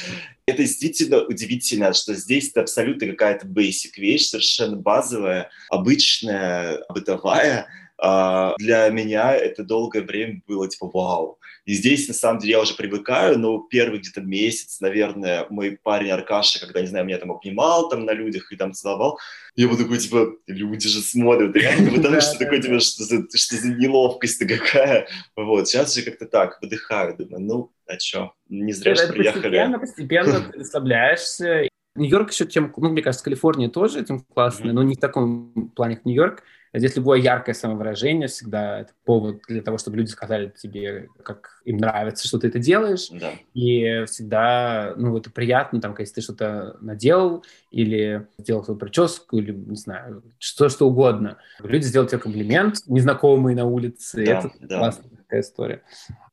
Это 0.48 0.60
действительно 0.60 1.24
удивительно, 1.24 1.94
что 1.94 2.14
здесь 2.14 2.50
это 2.50 2.62
абсолютно 2.62 3.08
какая-то 3.08 3.48
basic 3.48 3.98
вещь, 3.98 4.28
совершенно 4.28 4.78
базовая, 4.78 5.50
обычная, 5.70 6.86
бытовая, 6.90 7.68
а, 7.98 8.54
для 8.58 8.90
меня 8.90 9.34
это 9.34 9.64
долгое 9.64 10.02
время 10.02 10.42
было 10.48 10.68
типа 10.68 10.90
вау. 10.94 11.40
И 11.66 11.74
здесь, 11.74 12.08
на 12.08 12.14
самом 12.14 12.40
деле, 12.40 12.54
я 12.54 12.62
уже 12.62 12.76
привыкаю, 12.76 13.40
но 13.40 13.60
первый 13.60 14.00
где-то 14.00 14.22
месяц, 14.22 14.80
наверное, 14.82 15.48
мой 15.50 15.80
парень 15.82 16.12
Аркаша, 16.12 16.60
когда, 16.60 16.82
не 16.82 16.88
знаю, 16.88 17.06
меня 17.06 17.18
там 17.18 17.32
обнимал 17.32 17.90
там 17.90 18.06
на 18.06 18.12
людях 18.12 18.52
и 18.52 18.56
там 18.56 18.74
целовал, 18.74 19.20
я 19.56 19.68
был 19.68 19.78
такой, 19.78 19.98
типа, 19.98 20.34
люди 20.46 20.88
же 20.88 21.02
смотрят, 21.02 21.56
реально, 21.56 21.92
потому 21.96 22.22
что 22.22 22.38
такой, 22.38 22.62
типа, 22.62 22.80
что 22.80 23.04
за, 23.04 23.24
что 23.36 23.56
за 23.56 23.70
неловкость-то 23.70 24.46
какая. 24.48 25.08
Вот, 25.36 25.68
сейчас 25.68 25.96
же 25.96 26.04
как-то 26.04 26.28
так, 26.28 26.62
выдыхаю, 26.62 27.18
думаю, 27.18 27.42
ну, 27.42 27.72
а 27.88 27.98
что, 28.00 28.34
не 28.48 28.72
зря, 28.72 28.96
что 28.96 29.12
приехали. 29.12 29.42
Постепенно, 29.42 29.80
постепенно 29.80 30.52
расслабляешься, 30.54 31.68
Нью-Йорк 31.96 32.32
еще 32.32 32.46
тем, 32.46 32.74
ну, 32.76 32.90
мне 32.90 33.02
кажется, 33.02 33.24
Калифорния 33.24 33.70
тоже 33.70 34.02
этим 34.02 34.20
классная, 34.20 34.74
но 34.74 34.84
не 34.84 34.96
в 34.96 35.00
таком 35.00 35.72
плане, 35.76 35.96
как 35.96 36.06
Нью-Йорк. 36.06 36.44
Здесь 36.78 36.96
любое 36.96 37.20
яркое 37.20 37.56
самовыражение 37.56 38.28
всегда 38.28 38.82
это 38.82 38.94
повод 39.06 39.42
для 39.48 39.62
того, 39.62 39.78
чтобы 39.78 39.98
люди 39.98 40.10
сказали 40.10 40.54
тебе, 40.56 41.10
как 41.24 41.62
им 41.64 41.78
нравится, 41.78 42.28
что 42.28 42.38
ты 42.38 42.48
это 42.48 42.60
делаешь. 42.60 43.08
Да. 43.12 43.32
И 43.54 44.04
всегда, 44.06 44.94
ну, 44.98 45.18
это 45.18 45.32
приятно, 45.32 45.80
там, 45.80 45.96
если 45.98 46.16
ты 46.16 46.22
что-то 46.22 46.78
наделал 46.82 47.46
или 47.72 48.28
сделал 48.38 48.64
свою 48.64 48.80
прическу, 48.80 49.38
или, 49.38 49.52
не 49.52 49.76
знаю, 49.76 50.24
что, 50.38 50.70
что 50.70 50.88
угодно. 50.88 51.38
Люди 51.60 51.86
сделают 51.86 52.12
тебе 52.12 52.22
комплимент, 52.22 52.78
незнакомые 52.88 53.56
на 53.56 53.66
улице. 53.66 54.26
Да, 54.26 54.40
это 54.40 54.52
да. 54.60 54.78
классная 54.80 55.10
такая 55.10 55.42
история. 55.42 55.84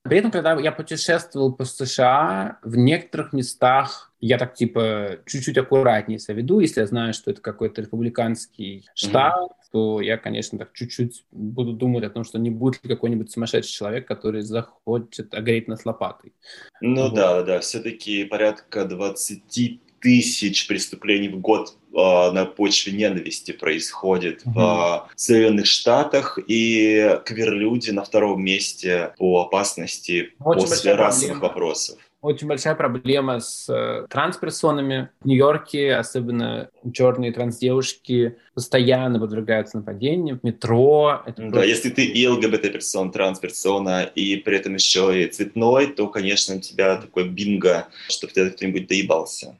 При 0.02 0.18
этом, 0.18 0.30
когда 0.30 0.54
я 0.54 0.72
путешествовал 0.72 1.52
по 1.52 1.64
США, 1.64 2.58
в 2.62 2.76
некоторых 2.76 3.32
местах 3.32 4.11
я 4.22 4.38
так, 4.38 4.54
типа, 4.54 5.18
чуть-чуть 5.26 5.58
аккуратнее 5.58 6.20
себя 6.20 6.36
веду. 6.36 6.60
Если 6.60 6.80
я 6.80 6.86
знаю, 6.86 7.12
что 7.12 7.32
это 7.32 7.40
какой-то 7.40 7.80
республиканский 7.80 8.86
штат, 8.94 9.34
mm-hmm. 9.34 9.70
то 9.72 10.00
я, 10.00 10.16
конечно, 10.16 10.58
так 10.58 10.72
чуть-чуть 10.72 11.24
буду 11.32 11.72
думать 11.72 12.04
о 12.04 12.10
том, 12.10 12.22
что 12.22 12.38
не 12.38 12.50
будет 12.50 12.84
ли 12.84 12.88
какой-нибудь 12.88 13.32
сумасшедший 13.32 13.72
человек, 13.72 14.06
который 14.06 14.42
захочет 14.42 15.34
огреть 15.34 15.66
нас 15.66 15.84
лопатой. 15.84 16.32
Ну 16.80 17.02
вот. 17.02 17.14
да, 17.14 17.42
да, 17.42 17.58
все-таки 17.58 18.24
порядка 18.24 18.84
20 18.84 19.80
тысяч 19.98 20.68
преступлений 20.68 21.28
в 21.28 21.40
год 21.40 21.76
э, 21.92 21.96
на 21.96 22.44
почве 22.44 22.92
ненависти 22.92 23.50
происходит 23.50 24.42
угу. 24.44 24.54
в 24.54 25.08
Соединенных 25.16 25.66
Штатах, 25.66 26.38
и 26.46 27.18
квир-люди 27.24 27.90
на 27.90 28.04
втором 28.04 28.44
месте 28.44 29.14
по 29.18 29.42
опасности 29.42 30.32
Очень 30.38 30.60
после 30.60 30.94
расовых 30.94 31.40
проблема. 31.40 31.48
вопросов. 31.48 31.98
Очень 32.22 32.46
большая 32.46 32.76
проблема 32.76 33.40
с 33.40 33.68
э, 33.68 34.06
трансперсонами. 34.08 35.10
В 35.22 35.26
Нью-Йорке, 35.26 35.96
особенно 35.96 36.70
черные 36.92 37.32
трансдевушки, 37.32 38.36
постоянно 38.54 39.18
подвергаются 39.18 39.78
нападениям 39.78 40.38
в 40.38 40.44
метро. 40.44 41.20
Это 41.26 41.42
да, 41.42 41.48
просто... 41.48 41.66
если 41.66 41.90
ты 41.90 42.04
и 42.04 42.28
ЛГБТ-персон, 42.28 43.10
трансперсона, 43.10 44.04
и 44.04 44.36
при 44.36 44.56
этом 44.56 44.74
еще 44.74 45.20
и 45.20 45.26
цветной, 45.26 45.88
то, 45.88 46.06
конечно, 46.06 46.54
у 46.54 46.60
тебя 46.60 46.94
такой 46.94 47.28
бинго, 47.28 47.88
чтобы 48.08 48.32
тебя 48.32 48.50
кто-нибудь 48.50 48.86
доебался. 48.86 49.58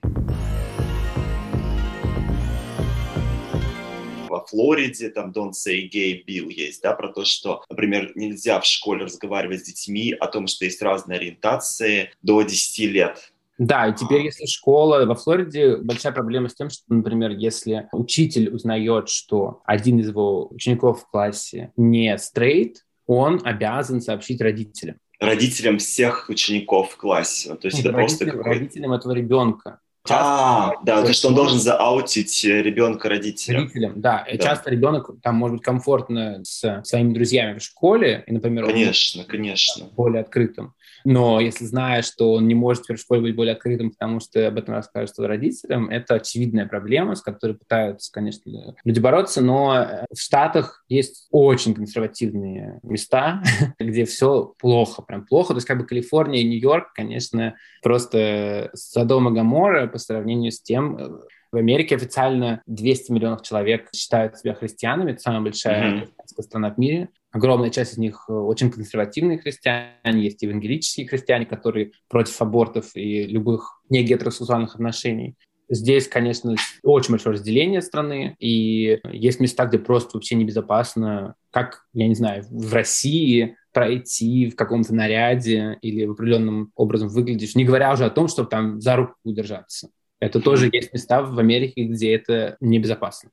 Во 4.33 4.45
Флориде, 4.47 5.11
там 5.11 5.31
Don't 5.31 5.53
Say 5.53 5.91
Gay 5.91 6.25
Bill 6.27 6.51
есть, 6.51 6.83
да, 6.83 6.95
про 6.95 7.13
то, 7.13 7.25
что, 7.25 7.63
например, 7.69 8.13
нельзя 8.15 8.59
в 8.61 8.65
школе 8.65 9.05
разговаривать 9.05 9.61
с 9.61 9.65
детьми 9.65 10.17
о 10.19 10.27
том, 10.27 10.47
что 10.47 10.65
есть 10.65 10.81
разные 10.81 11.19
ориентации 11.19 12.11
до 12.23 12.41
10 12.41 12.91
лет. 12.91 13.33
Да, 13.59 13.87
и 13.87 13.95
теперь, 13.95 14.23
если 14.23 14.47
школа 14.47 15.05
во 15.05 15.15
Флориде, 15.15 15.77
большая 15.77 16.13
проблема 16.13 16.49
с 16.49 16.55
тем, 16.55 16.71
что, 16.71 16.83
например, 16.89 17.33
если 17.33 17.89
учитель 17.93 18.49
узнает, 18.49 19.11
что 19.11 19.61
один 19.67 20.01
из 20.01 20.09
его 20.09 20.49
учеников 20.49 21.03
в 21.03 21.11
классе 21.11 21.71
не 21.77 22.17
стрейт, 22.17 22.87
он 23.07 23.41
обязан 23.45 24.01
сообщить 24.01 24.41
родителям. 24.41 24.97
Родителям 25.21 25.77
всех 25.77 26.31
учеников 26.31 26.93
в 26.93 26.97
классе. 26.97 27.55
То 27.57 27.67
есть 27.67 27.77
Нет, 27.77 27.87
это 27.87 27.95
просто 27.95 28.25
какой 28.25 28.43
родителям 28.43 28.93
этого 28.93 29.13
ребенка. 29.13 29.81
Часто, 30.05 30.25
а, 30.25 30.73
да, 30.83 31.03
то, 31.05 31.13
что 31.13 31.29
он 31.29 31.37
должен 31.37 31.61
зааутить 31.61 32.45
э, 32.45 32.61
ребенка 32.61 33.09
родителям. 33.09 33.63
Родителям, 33.63 34.01
да. 34.01 34.27
Да. 34.29 34.37
часто 34.37 34.71
ребенок 34.71 35.11
там 35.23 35.37
может 35.37 35.59
быть 35.59 35.65
комфортно 35.65 36.41
с 36.43 36.83
своими 36.85 37.15
друзьями 37.15 37.59
в 37.59 37.63
школе, 37.63 38.25
и, 38.27 38.33
например, 38.33 38.67
конечно, 38.67 39.25
конечно. 39.25 39.87
более 39.95 40.23
открытым. 40.23 40.75
Но 41.05 41.41
если 41.41 41.65
знаешь, 41.65 42.07
что 42.07 42.35
он 42.35 42.47
не 42.49 42.55
может 42.55 42.85
теперь 42.85 42.97
в 42.97 43.01
школе 43.01 43.23
быть 43.23 43.37
более 43.37 43.55
открытым, 43.55 43.91
потому 43.91 44.21
что 44.21 44.47
об 44.47 44.59
этом 44.59 44.75
расскажет 44.75 45.19
родителям, 45.19 45.89
это 45.89 46.15
очевидная 46.15 46.67
проблема, 46.67 47.15
с 47.15 47.23
которой 47.23 47.55
пытаются, 47.55 48.11
конечно, 48.13 48.75
люди 48.85 49.01
бороться, 49.01 49.41
но 49.41 49.77
э, 49.77 50.07
в 50.11 50.19
Штатах 50.19 50.85
есть 50.89 51.29
очень 51.31 51.75
консервативные 51.75 52.81
места, 52.83 53.43
где 53.79 54.05
все 54.05 54.55
плохо, 54.59 55.03
прям 55.03 55.27
плохо. 55.27 55.55
То 55.55 55.59
есть 55.59 55.67
как 55.67 55.79
бы 55.79 55.87
Калифорния 55.87 56.41
и 56.41 56.49
Нью-Йорк, 56.49 56.93
конечно, 56.95 57.55
просто 57.83 58.71
Содом 58.75 59.29
и 59.29 59.35
Гамора 59.35 59.87
по 59.87 59.99
сравнению 59.99 60.53
с 60.53 60.61
тем, 60.61 60.97
э, 60.97 61.09
в 61.53 61.57
Америке 61.57 61.97
официально 61.97 62.63
200 62.67 63.13
миллионов 63.13 63.43
человек 63.43 63.91
считают 63.95 64.39
себя 64.39 64.55
христианами. 64.55 65.13
Это 65.13 65.21
самая 65.21 65.43
большая 65.43 66.05
mm-hmm. 66.05 66.43
страна 66.43 66.71
в 66.71 66.79
мире. 66.79 67.11
Огромная 67.33 67.71
часть 67.71 67.95
из 67.95 67.99
них 67.99 68.27
э, 68.29 68.33
очень 68.33 68.71
консервативные 68.71 69.39
христиане, 69.39 70.23
есть 70.23 70.43
евангелические 70.43 71.09
христиане, 71.09 71.47
которые 71.47 71.93
против 72.09 72.41
абортов 72.43 72.95
и 72.95 73.25
любых 73.25 73.81
негетеросексуальных 73.89 74.75
отношений. 74.75 75.35
Здесь, 75.71 76.07
конечно, 76.07 76.55
очень 76.83 77.13
большое 77.13 77.35
разделение 77.35 77.81
страны, 77.81 78.37
и 78.39 79.01
есть 79.11 79.41
места, 79.41 79.65
где 79.65 79.79
просто 79.79 80.11
вообще 80.19 80.35
небезопасно, 80.35 81.35
как, 81.51 81.87
я 81.95 82.07
не 82.07 82.15
знаю, 82.15 82.45
в 82.51 82.75
России 82.75 83.57
пройти 83.73 84.51
в 84.51 84.55
каком-то 84.55 84.95
наряде 84.95 85.79
или 85.81 86.05
в 86.05 86.13
определенном 86.13 86.73
образом 86.77 87.09
выглядишь, 87.09 87.55
не 87.55 87.65
говоря 87.65 87.95
уже 87.95 88.05
о 88.05 88.11
том, 88.11 88.29
чтобы 88.29 88.51
там 88.51 88.83
за 88.83 88.97
руку 88.97 89.15
удержаться. 89.25 89.89
Это 90.21 90.41
тоже 90.41 90.69
есть 90.71 90.93
места 90.93 91.23
в 91.23 91.39
Америке, 91.39 91.85
где 91.85 92.15
это 92.15 92.59
небезопасно. 92.61 93.31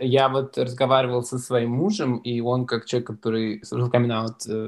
Я 0.00 0.28
вот 0.28 0.56
разговаривал 0.58 1.22
со 1.22 1.38
своим 1.38 1.72
мужем, 1.72 2.18
и 2.18 2.40
он, 2.40 2.66
как 2.66 2.86
человек, 2.86 3.08
который 3.08 3.64
служил 3.64 3.90
камин 3.90 4.10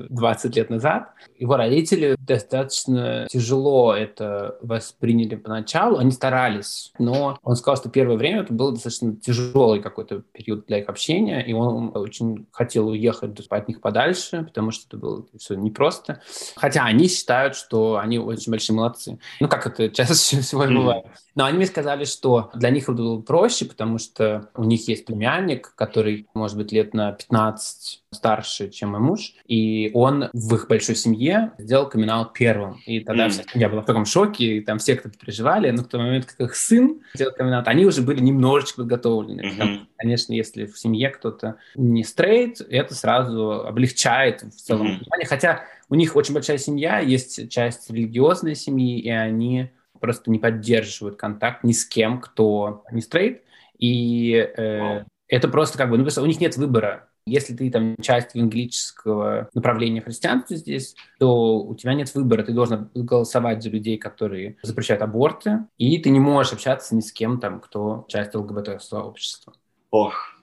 20 0.08 0.56
лет 0.56 0.70
назад, 0.70 1.12
его 1.38 1.56
родители 1.56 2.16
достаточно 2.18 3.26
тяжело 3.30 3.94
это 3.94 4.58
восприняли 4.60 5.36
поначалу. 5.36 5.98
Они 5.98 6.10
старались, 6.10 6.92
но 6.98 7.38
он 7.42 7.56
сказал, 7.56 7.76
что 7.76 7.88
первое 7.88 8.16
время 8.16 8.42
это 8.42 8.52
был 8.52 8.72
достаточно 8.72 9.16
тяжелый 9.16 9.80
какой-то 9.80 10.22
период 10.32 10.66
для 10.66 10.78
их 10.78 10.88
общения, 10.88 11.40
и 11.40 11.52
он 11.52 11.92
очень 11.94 12.46
хотел 12.52 12.88
уехать 12.88 13.38
от 13.48 13.68
них 13.68 13.80
подальше, 13.80 14.44
потому 14.44 14.70
что 14.70 14.86
это 14.88 14.96
было 14.96 15.24
все 15.38 15.54
непросто. 15.54 16.20
Хотя 16.56 16.84
они 16.84 17.08
считают, 17.08 17.56
что 17.56 17.96
они 17.96 18.18
очень 18.18 18.50
большие 18.50 18.76
молодцы. 18.76 19.18
Ну, 19.40 19.48
как 19.48 19.66
это 19.66 19.88
часто 19.88 20.14
всего 20.42 20.64
бывает. 20.64 21.06
Но 21.34 21.44
они 21.44 21.56
мне 21.56 21.66
сказали, 21.66 22.04
что 22.04 22.50
для 22.54 22.70
них 22.70 22.84
это 22.84 22.92
было 22.92 23.20
проще, 23.20 23.64
потому 23.64 23.98
что 23.98 24.50
у 24.54 24.64
них 24.64 24.86
есть 24.88 25.06
племянник, 25.22 25.74
который, 25.76 26.26
может 26.34 26.56
быть, 26.56 26.72
лет 26.72 26.94
на 26.94 27.12
15 27.12 28.02
старше, 28.10 28.70
чем 28.70 28.90
мой 28.90 29.00
муж, 29.00 29.34
и 29.46 29.92
он 29.94 30.28
в 30.32 30.54
их 30.56 30.66
большой 30.68 30.96
семье 30.96 31.52
сделал 31.58 31.88
камин 31.88 32.10
первым. 32.34 32.80
И 32.86 33.00
тогда 33.00 33.26
mm. 33.26 33.30
вся 33.30 33.42
семья 33.44 33.68
была 33.68 33.82
в 33.82 33.84
таком 33.84 34.04
шоке, 34.04 34.56
и 34.56 34.60
там 34.60 34.78
все 34.78 34.96
кто-то 34.96 35.16
переживали, 35.16 35.70
но 35.70 35.84
в 35.84 35.86
тот 35.86 36.00
момент, 36.00 36.26
как 36.26 36.40
их 36.40 36.56
сын 36.56 37.00
сделал 37.14 37.32
камин 37.34 37.62
они 37.64 37.86
уже 37.86 38.02
были 38.02 38.20
немножечко 38.20 38.78
подготовлены. 38.78 39.42
Mm-hmm. 39.42 39.50
Потому, 39.50 39.78
конечно, 39.96 40.32
если 40.32 40.66
в 40.66 40.76
семье 40.76 41.10
кто-то 41.10 41.56
не 41.76 42.02
стрейт, 42.02 42.60
это 42.60 42.94
сразу 42.94 43.64
облегчает 43.64 44.42
в 44.42 44.56
целом 44.56 44.88
mm-hmm. 44.88 45.26
Хотя 45.26 45.62
у 45.88 45.94
них 45.94 46.16
очень 46.16 46.34
большая 46.34 46.58
семья, 46.58 46.98
есть 46.98 47.48
часть 47.48 47.88
религиозной 47.90 48.56
семьи, 48.56 48.98
и 48.98 49.08
они 49.08 49.70
просто 50.00 50.32
не 50.32 50.40
поддерживают 50.40 51.16
контакт 51.16 51.62
ни 51.62 51.72
с 51.72 51.84
кем, 51.84 52.20
кто 52.20 52.84
не 52.90 53.00
стрейт. 53.00 53.42
И 53.78 54.34
э, 54.34 55.04
это 55.32 55.48
просто 55.48 55.78
как 55.78 55.88
бы, 55.88 55.96
ну, 55.96 56.06
у 56.14 56.26
них 56.26 56.40
нет 56.40 56.58
выбора. 56.58 57.08
Если 57.24 57.56
ты 57.56 57.70
там 57.70 57.96
часть 58.02 58.34
евангелического 58.34 59.48
направления 59.54 60.02
христианства 60.02 60.56
здесь, 60.56 60.94
то 61.18 61.58
у 61.58 61.74
тебя 61.74 61.94
нет 61.94 62.14
выбора. 62.14 62.42
Ты 62.42 62.52
должен 62.52 62.90
голосовать 62.94 63.62
за 63.62 63.70
людей, 63.70 63.96
которые 63.96 64.58
запрещают 64.62 65.02
аборты, 65.02 65.60
и 65.78 65.96
ты 65.98 66.10
не 66.10 66.20
можешь 66.20 66.52
общаться 66.52 66.94
ни 66.94 67.00
с 67.00 67.10
кем 67.12 67.40
там, 67.40 67.60
кто 67.60 68.04
часть 68.08 68.34
ЛГБТ-сообщества. 68.34 69.54
Ох. 69.90 70.34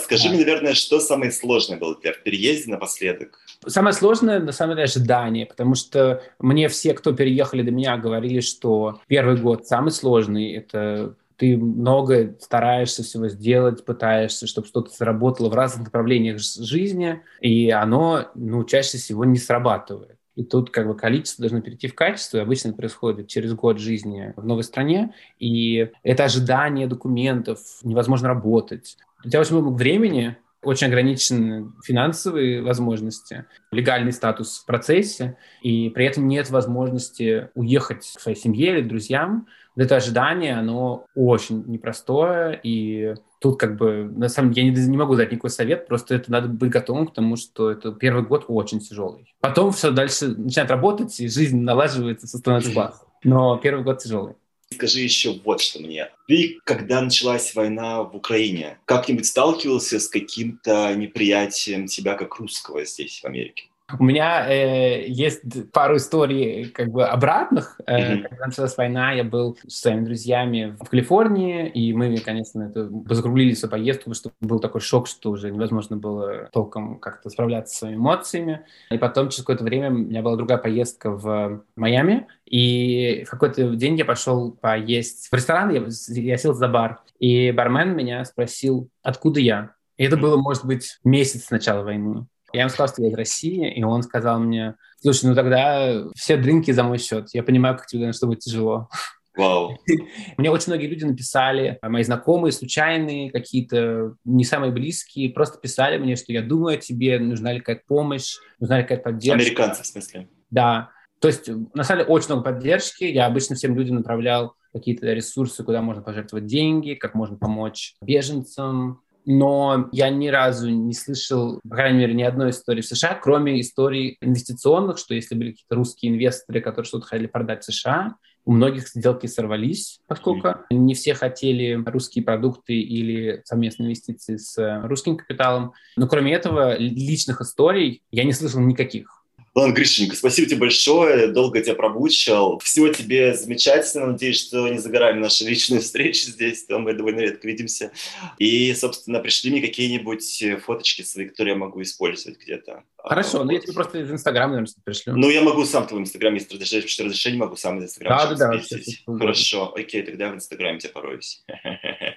Скажи 0.00 0.28
мне, 0.28 0.38
наверное, 0.38 0.74
что 0.74 1.00
самое 1.00 1.32
сложное 1.32 1.76
было 1.76 1.96
для 1.96 2.12
тебя 2.12 2.20
в 2.20 2.22
переезде 2.22 2.70
напоследок? 2.70 3.40
Самое 3.66 3.92
сложное, 3.92 4.40
на 4.40 4.52
самом 4.52 4.76
деле, 4.76 4.84
ожидание, 4.84 5.46
потому 5.46 5.74
что 5.74 6.22
мне 6.38 6.68
все, 6.68 6.94
кто 6.94 7.12
переехали 7.12 7.62
до 7.62 7.70
меня, 7.70 7.96
говорили, 7.96 8.40
что 8.40 9.00
первый 9.06 9.36
год 9.36 9.66
самый 9.66 9.90
сложный, 9.90 10.52
это 10.52 11.14
ты 11.36 11.56
много 11.56 12.34
стараешься 12.40 13.02
всего 13.02 13.28
сделать, 13.28 13.84
пытаешься, 13.84 14.46
чтобы 14.46 14.66
что-то 14.66 14.90
сработало 14.90 15.50
в 15.50 15.54
разных 15.54 15.86
направлениях 15.86 16.38
жизни, 16.40 17.20
и 17.40 17.70
оно, 17.70 18.30
ну, 18.34 18.64
чаще 18.64 18.98
всего 18.98 19.24
не 19.24 19.36
срабатывает. 19.36 20.16
И 20.34 20.44
тут 20.44 20.70
как 20.70 20.86
бы 20.86 20.94
количество 20.94 21.42
должно 21.42 21.60
перейти 21.60 21.88
в 21.88 21.94
качество, 21.94 22.40
обычно 22.40 22.68
это 22.68 22.76
происходит 22.76 23.28
через 23.28 23.54
год 23.54 23.78
жизни 23.78 24.32
в 24.36 24.44
новой 24.44 24.64
стране, 24.64 25.14
и 25.38 25.90
это 26.02 26.24
ожидание 26.24 26.86
документов, 26.86 27.58
невозможно 27.82 28.28
работать 28.28 28.96
у 29.26 29.28
тебя 29.28 29.40
очень 29.40 29.56
много 29.56 29.74
времени, 29.74 30.36
очень 30.62 30.88
ограничены 30.88 31.72
финансовые 31.84 32.62
возможности, 32.62 33.44
легальный 33.70 34.12
статус 34.12 34.58
в 34.58 34.66
процессе, 34.66 35.36
и 35.62 35.90
при 35.90 36.06
этом 36.06 36.26
нет 36.26 36.50
возможности 36.50 37.50
уехать 37.54 38.12
к 38.16 38.20
своей 38.20 38.36
семье 38.36 38.78
или 38.78 38.88
друзьям. 38.88 39.46
Вот 39.74 39.84
это 39.84 39.96
ожидание, 39.96 40.54
оно 40.54 41.06
очень 41.14 41.64
непростое, 41.66 42.58
и 42.62 43.14
тут 43.40 43.60
как 43.60 43.76
бы, 43.76 44.10
на 44.16 44.28
самом 44.28 44.52
деле, 44.52 44.68
я 44.68 44.74
не, 44.74 44.86
не 44.88 44.96
могу 44.96 45.14
дать 45.14 45.30
никакой 45.30 45.50
совет, 45.50 45.86
просто 45.86 46.14
это 46.14 46.32
надо 46.32 46.48
быть 46.48 46.70
готовым 46.70 47.06
к 47.06 47.14
тому, 47.14 47.36
что 47.36 47.70
это 47.70 47.92
первый 47.92 48.24
год 48.24 48.46
очень 48.48 48.80
тяжелый. 48.80 49.34
Потом 49.40 49.72
все 49.72 49.90
дальше 49.90 50.28
начинает 50.28 50.70
работать, 50.70 51.18
и 51.20 51.28
жизнь 51.28 51.60
налаживается, 51.60 52.26
становится 52.26 52.72
классно. 52.74 53.06
Но 53.22 53.56
первый 53.58 53.84
год 53.84 53.98
тяжелый. 53.98 54.34
Скажи 54.72 55.00
еще 55.00 55.32
вот 55.44 55.60
что 55.60 55.78
мне. 55.80 56.10
Ты, 56.26 56.58
когда 56.64 57.00
началась 57.00 57.54
война 57.54 58.02
в 58.02 58.16
Украине, 58.16 58.78
как-нибудь 58.84 59.26
сталкивался 59.26 60.00
с 60.00 60.08
каким-то 60.08 60.92
неприятием 60.94 61.86
тебя 61.86 62.14
как 62.14 62.36
русского 62.36 62.84
здесь, 62.84 63.20
в 63.20 63.24
Америке? 63.24 63.68
У 63.98 64.02
меня 64.02 64.50
э, 64.50 65.06
есть 65.06 65.70
пару 65.70 65.96
историй 65.96 66.70
как 66.70 66.88
бы 66.88 67.06
обратных. 67.06 67.80
Э, 67.86 68.14
mm-hmm. 68.16 68.22
Когда 68.28 68.46
началась 68.46 68.76
война, 68.76 69.12
я 69.12 69.22
был 69.22 69.56
с 69.64 69.80
своими 69.80 70.04
друзьями 70.04 70.76
в 70.80 70.88
Калифорнии, 70.88 71.68
и 71.68 71.92
мы, 71.92 72.18
конечно, 72.18 72.64
это 72.64 72.90
закруглили 73.14 73.54
свою 73.54 73.70
поездку, 73.70 74.10
потому 74.10 74.14
что 74.14 74.32
был 74.40 74.58
такой 74.58 74.80
шок, 74.80 75.06
что 75.06 75.30
уже 75.30 75.52
невозможно 75.52 75.96
было 75.96 76.48
толком 76.52 76.98
как-то 76.98 77.30
справляться 77.30 77.74
с 77.74 77.78
своими 77.78 77.96
эмоциями. 77.96 78.66
И 78.90 78.98
потом 78.98 79.28
через 79.28 79.42
какое-то 79.42 79.62
время 79.62 79.90
у 79.90 79.94
меня 79.94 80.20
была 80.20 80.34
другая 80.34 80.58
поездка 80.58 81.12
в 81.12 81.62
Майами, 81.76 82.26
и 82.44 83.22
в 83.24 83.30
какой-то 83.30 83.76
день 83.76 83.96
я 83.96 84.04
пошел 84.04 84.50
поесть 84.50 85.28
в 85.30 85.32
ресторан, 85.32 85.70
я, 85.70 85.84
я 86.08 86.36
сел 86.38 86.54
за 86.54 86.66
бар, 86.66 87.02
и 87.20 87.52
бармен 87.52 87.94
меня 87.94 88.24
спросил, 88.24 88.88
откуда 89.04 89.38
я. 89.38 89.74
И 89.96 90.04
это 90.04 90.16
было, 90.16 90.36
может 90.36 90.64
быть, 90.64 90.98
месяц 91.04 91.44
с 91.44 91.50
начала 91.50 91.82
войны. 91.82 92.26
Я 92.56 92.62
ему 92.62 92.70
сказал, 92.70 92.88
что 92.88 93.02
я 93.02 93.08
из 93.10 93.14
России, 93.14 93.70
и 93.70 93.82
он 93.82 94.02
сказал 94.02 94.40
мне, 94.40 94.76
слушай, 95.02 95.26
ну 95.26 95.34
тогда 95.34 96.04
все 96.16 96.38
дринки 96.38 96.70
за 96.70 96.84
мой 96.84 96.96
счет. 96.96 97.28
Я 97.34 97.42
понимаю, 97.42 97.76
как 97.76 97.86
тебе, 97.86 97.98
наверное, 97.98 98.16
что 98.16 98.26
будет 98.26 98.38
тяжело. 98.38 98.88
Вау. 99.36 99.76
Мне 100.38 100.50
очень 100.50 100.68
многие 100.68 100.86
люди 100.86 101.04
написали, 101.04 101.78
мои 101.82 102.02
знакомые, 102.02 102.52
случайные, 102.52 103.30
какие-то 103.30 104.14
не 104.24 104.42
самые 104.42 104.72
близкие, 104.72 105.28
просто 105.34 105.58
писали 105.58 105.98
мне, 105.98 106.16
что 106.16 106.32
я 106.32 106.40
думаю 106.40 106.78
о 106.78 106.80
тебе, 106.80 107.18
нужна 107.18 107.52
ли 107.52 107.58
какая-то 107.58 107.82
помощь, 107.86 108.36
нужна 108.58 108.78
ли 108.78 108.84
какая-то 108.84 109.02
поддержка. 109.02 109.42
Американцы, 109.42 109.82
в 109.82 109.86
смысле? 109.86 110.30
Да. 110.48 110.88
То 111.20 111.28
есть, 111.28 111.48
на 111.74 111.84
самом 111.84 112.04
деле, 112.04 112.10
очень 112.10 112.28
много 112.28 112.44
поддержки. 112.44 113.04
Я 113.04 113.26
обычно 113.26 113.54
всем 113.54 113.76
людям 113.76 113.96
направлял 113.96 114.54
какие-то 114.72 115.12
ресурсы, 115.12 115.62
куда 115.62 115.82
можно 115.82 116.02
пожертвовать 116.02 116.46
деньги, 116.46 116.94
как 116.94 117.14
можно 117.14 117.36
помочь 117.36 117.96
беженцам, 118.00 119.02
но 119.26 119.88
я 119.92 120.08
ни 120.08 120.28
разу 120.28 120.70
не 120.70 120.94
слышал, 120.94 121.60
по 121.68 121.74
крайней 121.74 121.98
мере, 121.98 122.14
ни 122.14 122.22
одной 122.22 122.50
истории 122.50 122.80
в 122.80 122.86
США, 122.86 123.18
кроме 123.20 123.60
историй 123.60 124.16
инвестиционных, 124.20 124.98
что 124.98 125.14
если 125.14 125.34
были 125.34 125.50
какие-то 125.50 125.74
русские 125.74 126.12
инвесторы, 126.12 126.60
которые 126.60 126.86
что-то 126.86 127.06
хотели 127.06 127.26
продать 127.26 127.62
в 127.62 127.72
США, 127.72 128.14
у 128.44 128.52
многих 128.52 128.86
сделки 128.86 129.26
сорвались, 129.26 129.98
поскольку 130.06 130.46
mm. 130.46 130.64
не 130.70 130.94
все 130.94 131.14
хотели 131.14 131.82
русские 131.84 132.24
продукты 132.24 132.74
или 132.74 133.42
совместные 133.44 133.86
инвестиции 133.86 134.36
с 134.36 134.82
русским 134.84 135.16
капиталом. 135.16 135.72
Но 135.96 136.06
кроме 136.06 136.32
этого, 136.32 136.78
личных 136.78 137.40
историй 137.40 138.02
я 138.12 138.22
не 138.22 138.32
слышал 138.32 138.60
никаких. 138.60 139.25
Ладно, 139.56 139.72
Гришенька, 139.72 140.14
спасибо 140.14 140.50
тебе 140.50 140.60
большое, 140.60 141.28
долго 141.28 141.62
тебя 141.62 141.74
промучил. 141.74 142.58
Всего 142.58 142.88
тебе 142.88 143.32
замечательно, 143.32 144.08
надеюсь, 144.08 144.38
что 144.38 144.68
не 144.68 144.76
загораем 144.76 145.22
наши 145.22 145.44
личные 145.44 145.80
встречи 145.80 146.26
здесь, 146.26 146.64
там 146.64 146.82
мы 146.82 146.92
довольно 146.92 147.20
редко 147.20 147.48
видимся. 147.48 147.90
И, 148.36 148.74
собственно, 148.74 149.18
пришли 149.18 149.50
мне 149.50 149.62
какие-нибудь 149.62 150.44
фоточки 150.62 151.00
свои, 151.00 151.26
которые 151.26 151.54
я 151.54 151.58
могу 151.58 151.80
использовать 151.80 152.38
где-то. 152.38 152.82
Хорошо, 152.98 153.44
ну 153.44 153.52
я 153.52 153.60
тебе 153.60 153.72
просто 153.72 153.98
из 153.98 154.10
Инстаграма, 154.10 154.56
наверное, 154.56 154.74
пришлю. 154.84 155.16
Ну, 155.16 155.30
я 155.30 155.40
могу 155.40 155.64
сам 155.64 155.86
твой 155.86 156.02
Инстаграм, 156.02 156.34
если 156.34 156.58
разрешение, 156.58 157.38
могу 157.38 157.56
сам 157.56 157.78
из 157.78 157.84
Инстаграма 157.84 158.36
Да, 158.36 158.50
да, 158.50 158.58
да. 158.58 159.18
Хорошо, 159.18 159.72
окей, 159.74 160.02
тогда 160.02 160.28
в 160.28 160.34
Инстаграме 160.34 160.80
тебя 160.80 160.92
пороюсь. 160.92 161.42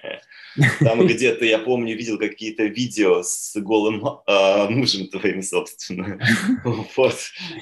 Там 0.80 1.06
где-то, 1.06 1.44
я 1.44 1.58
помню, 1.58 1.96
видел 1.96 2.18
какие-то 2.18 2.64
видео 2.64 3.22
с 3.22 3.52
голым 3.56 4.04
э, 4.26 4.68
мужем 4.68 5.08
твоим, 5.08 5.42
собственно. 5.42 6.18
Вот. 6.96 7.16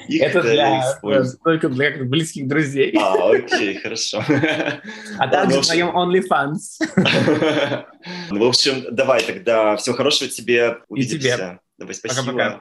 Их 0.09 0.23
Это 0.23 0.43
для, 0.43 0.99
только 1.45 1.69
для 1.69 2.05
близких 2.05 2.49
друзей. 2.49 2.95
А, 2.99 3.31
окей, 3.31 3.75
хорошо. 3.77 4.25
А 5.19 5.29
также 5.29 5.61
в 5.61 5.69
моем 5.69 5.97
OnlyFans. 5.97 7.85
Ну, 8.31 8.45
в 8.45 8.49
общем, 8.49 8.85
давай 8.91 9.23
тогда. 9.23 9.77
Всего 9.77 9.97
хорошего 9.97 10.31
тебе. 10.31 10.79
Увидимся. 10.89 11.17
И 11.17 11.21
тебе. 11.21 11.59
Давай, 11.79 11.95
спасибо. 11.95 12.33
Пока-пока. 12.33 12.61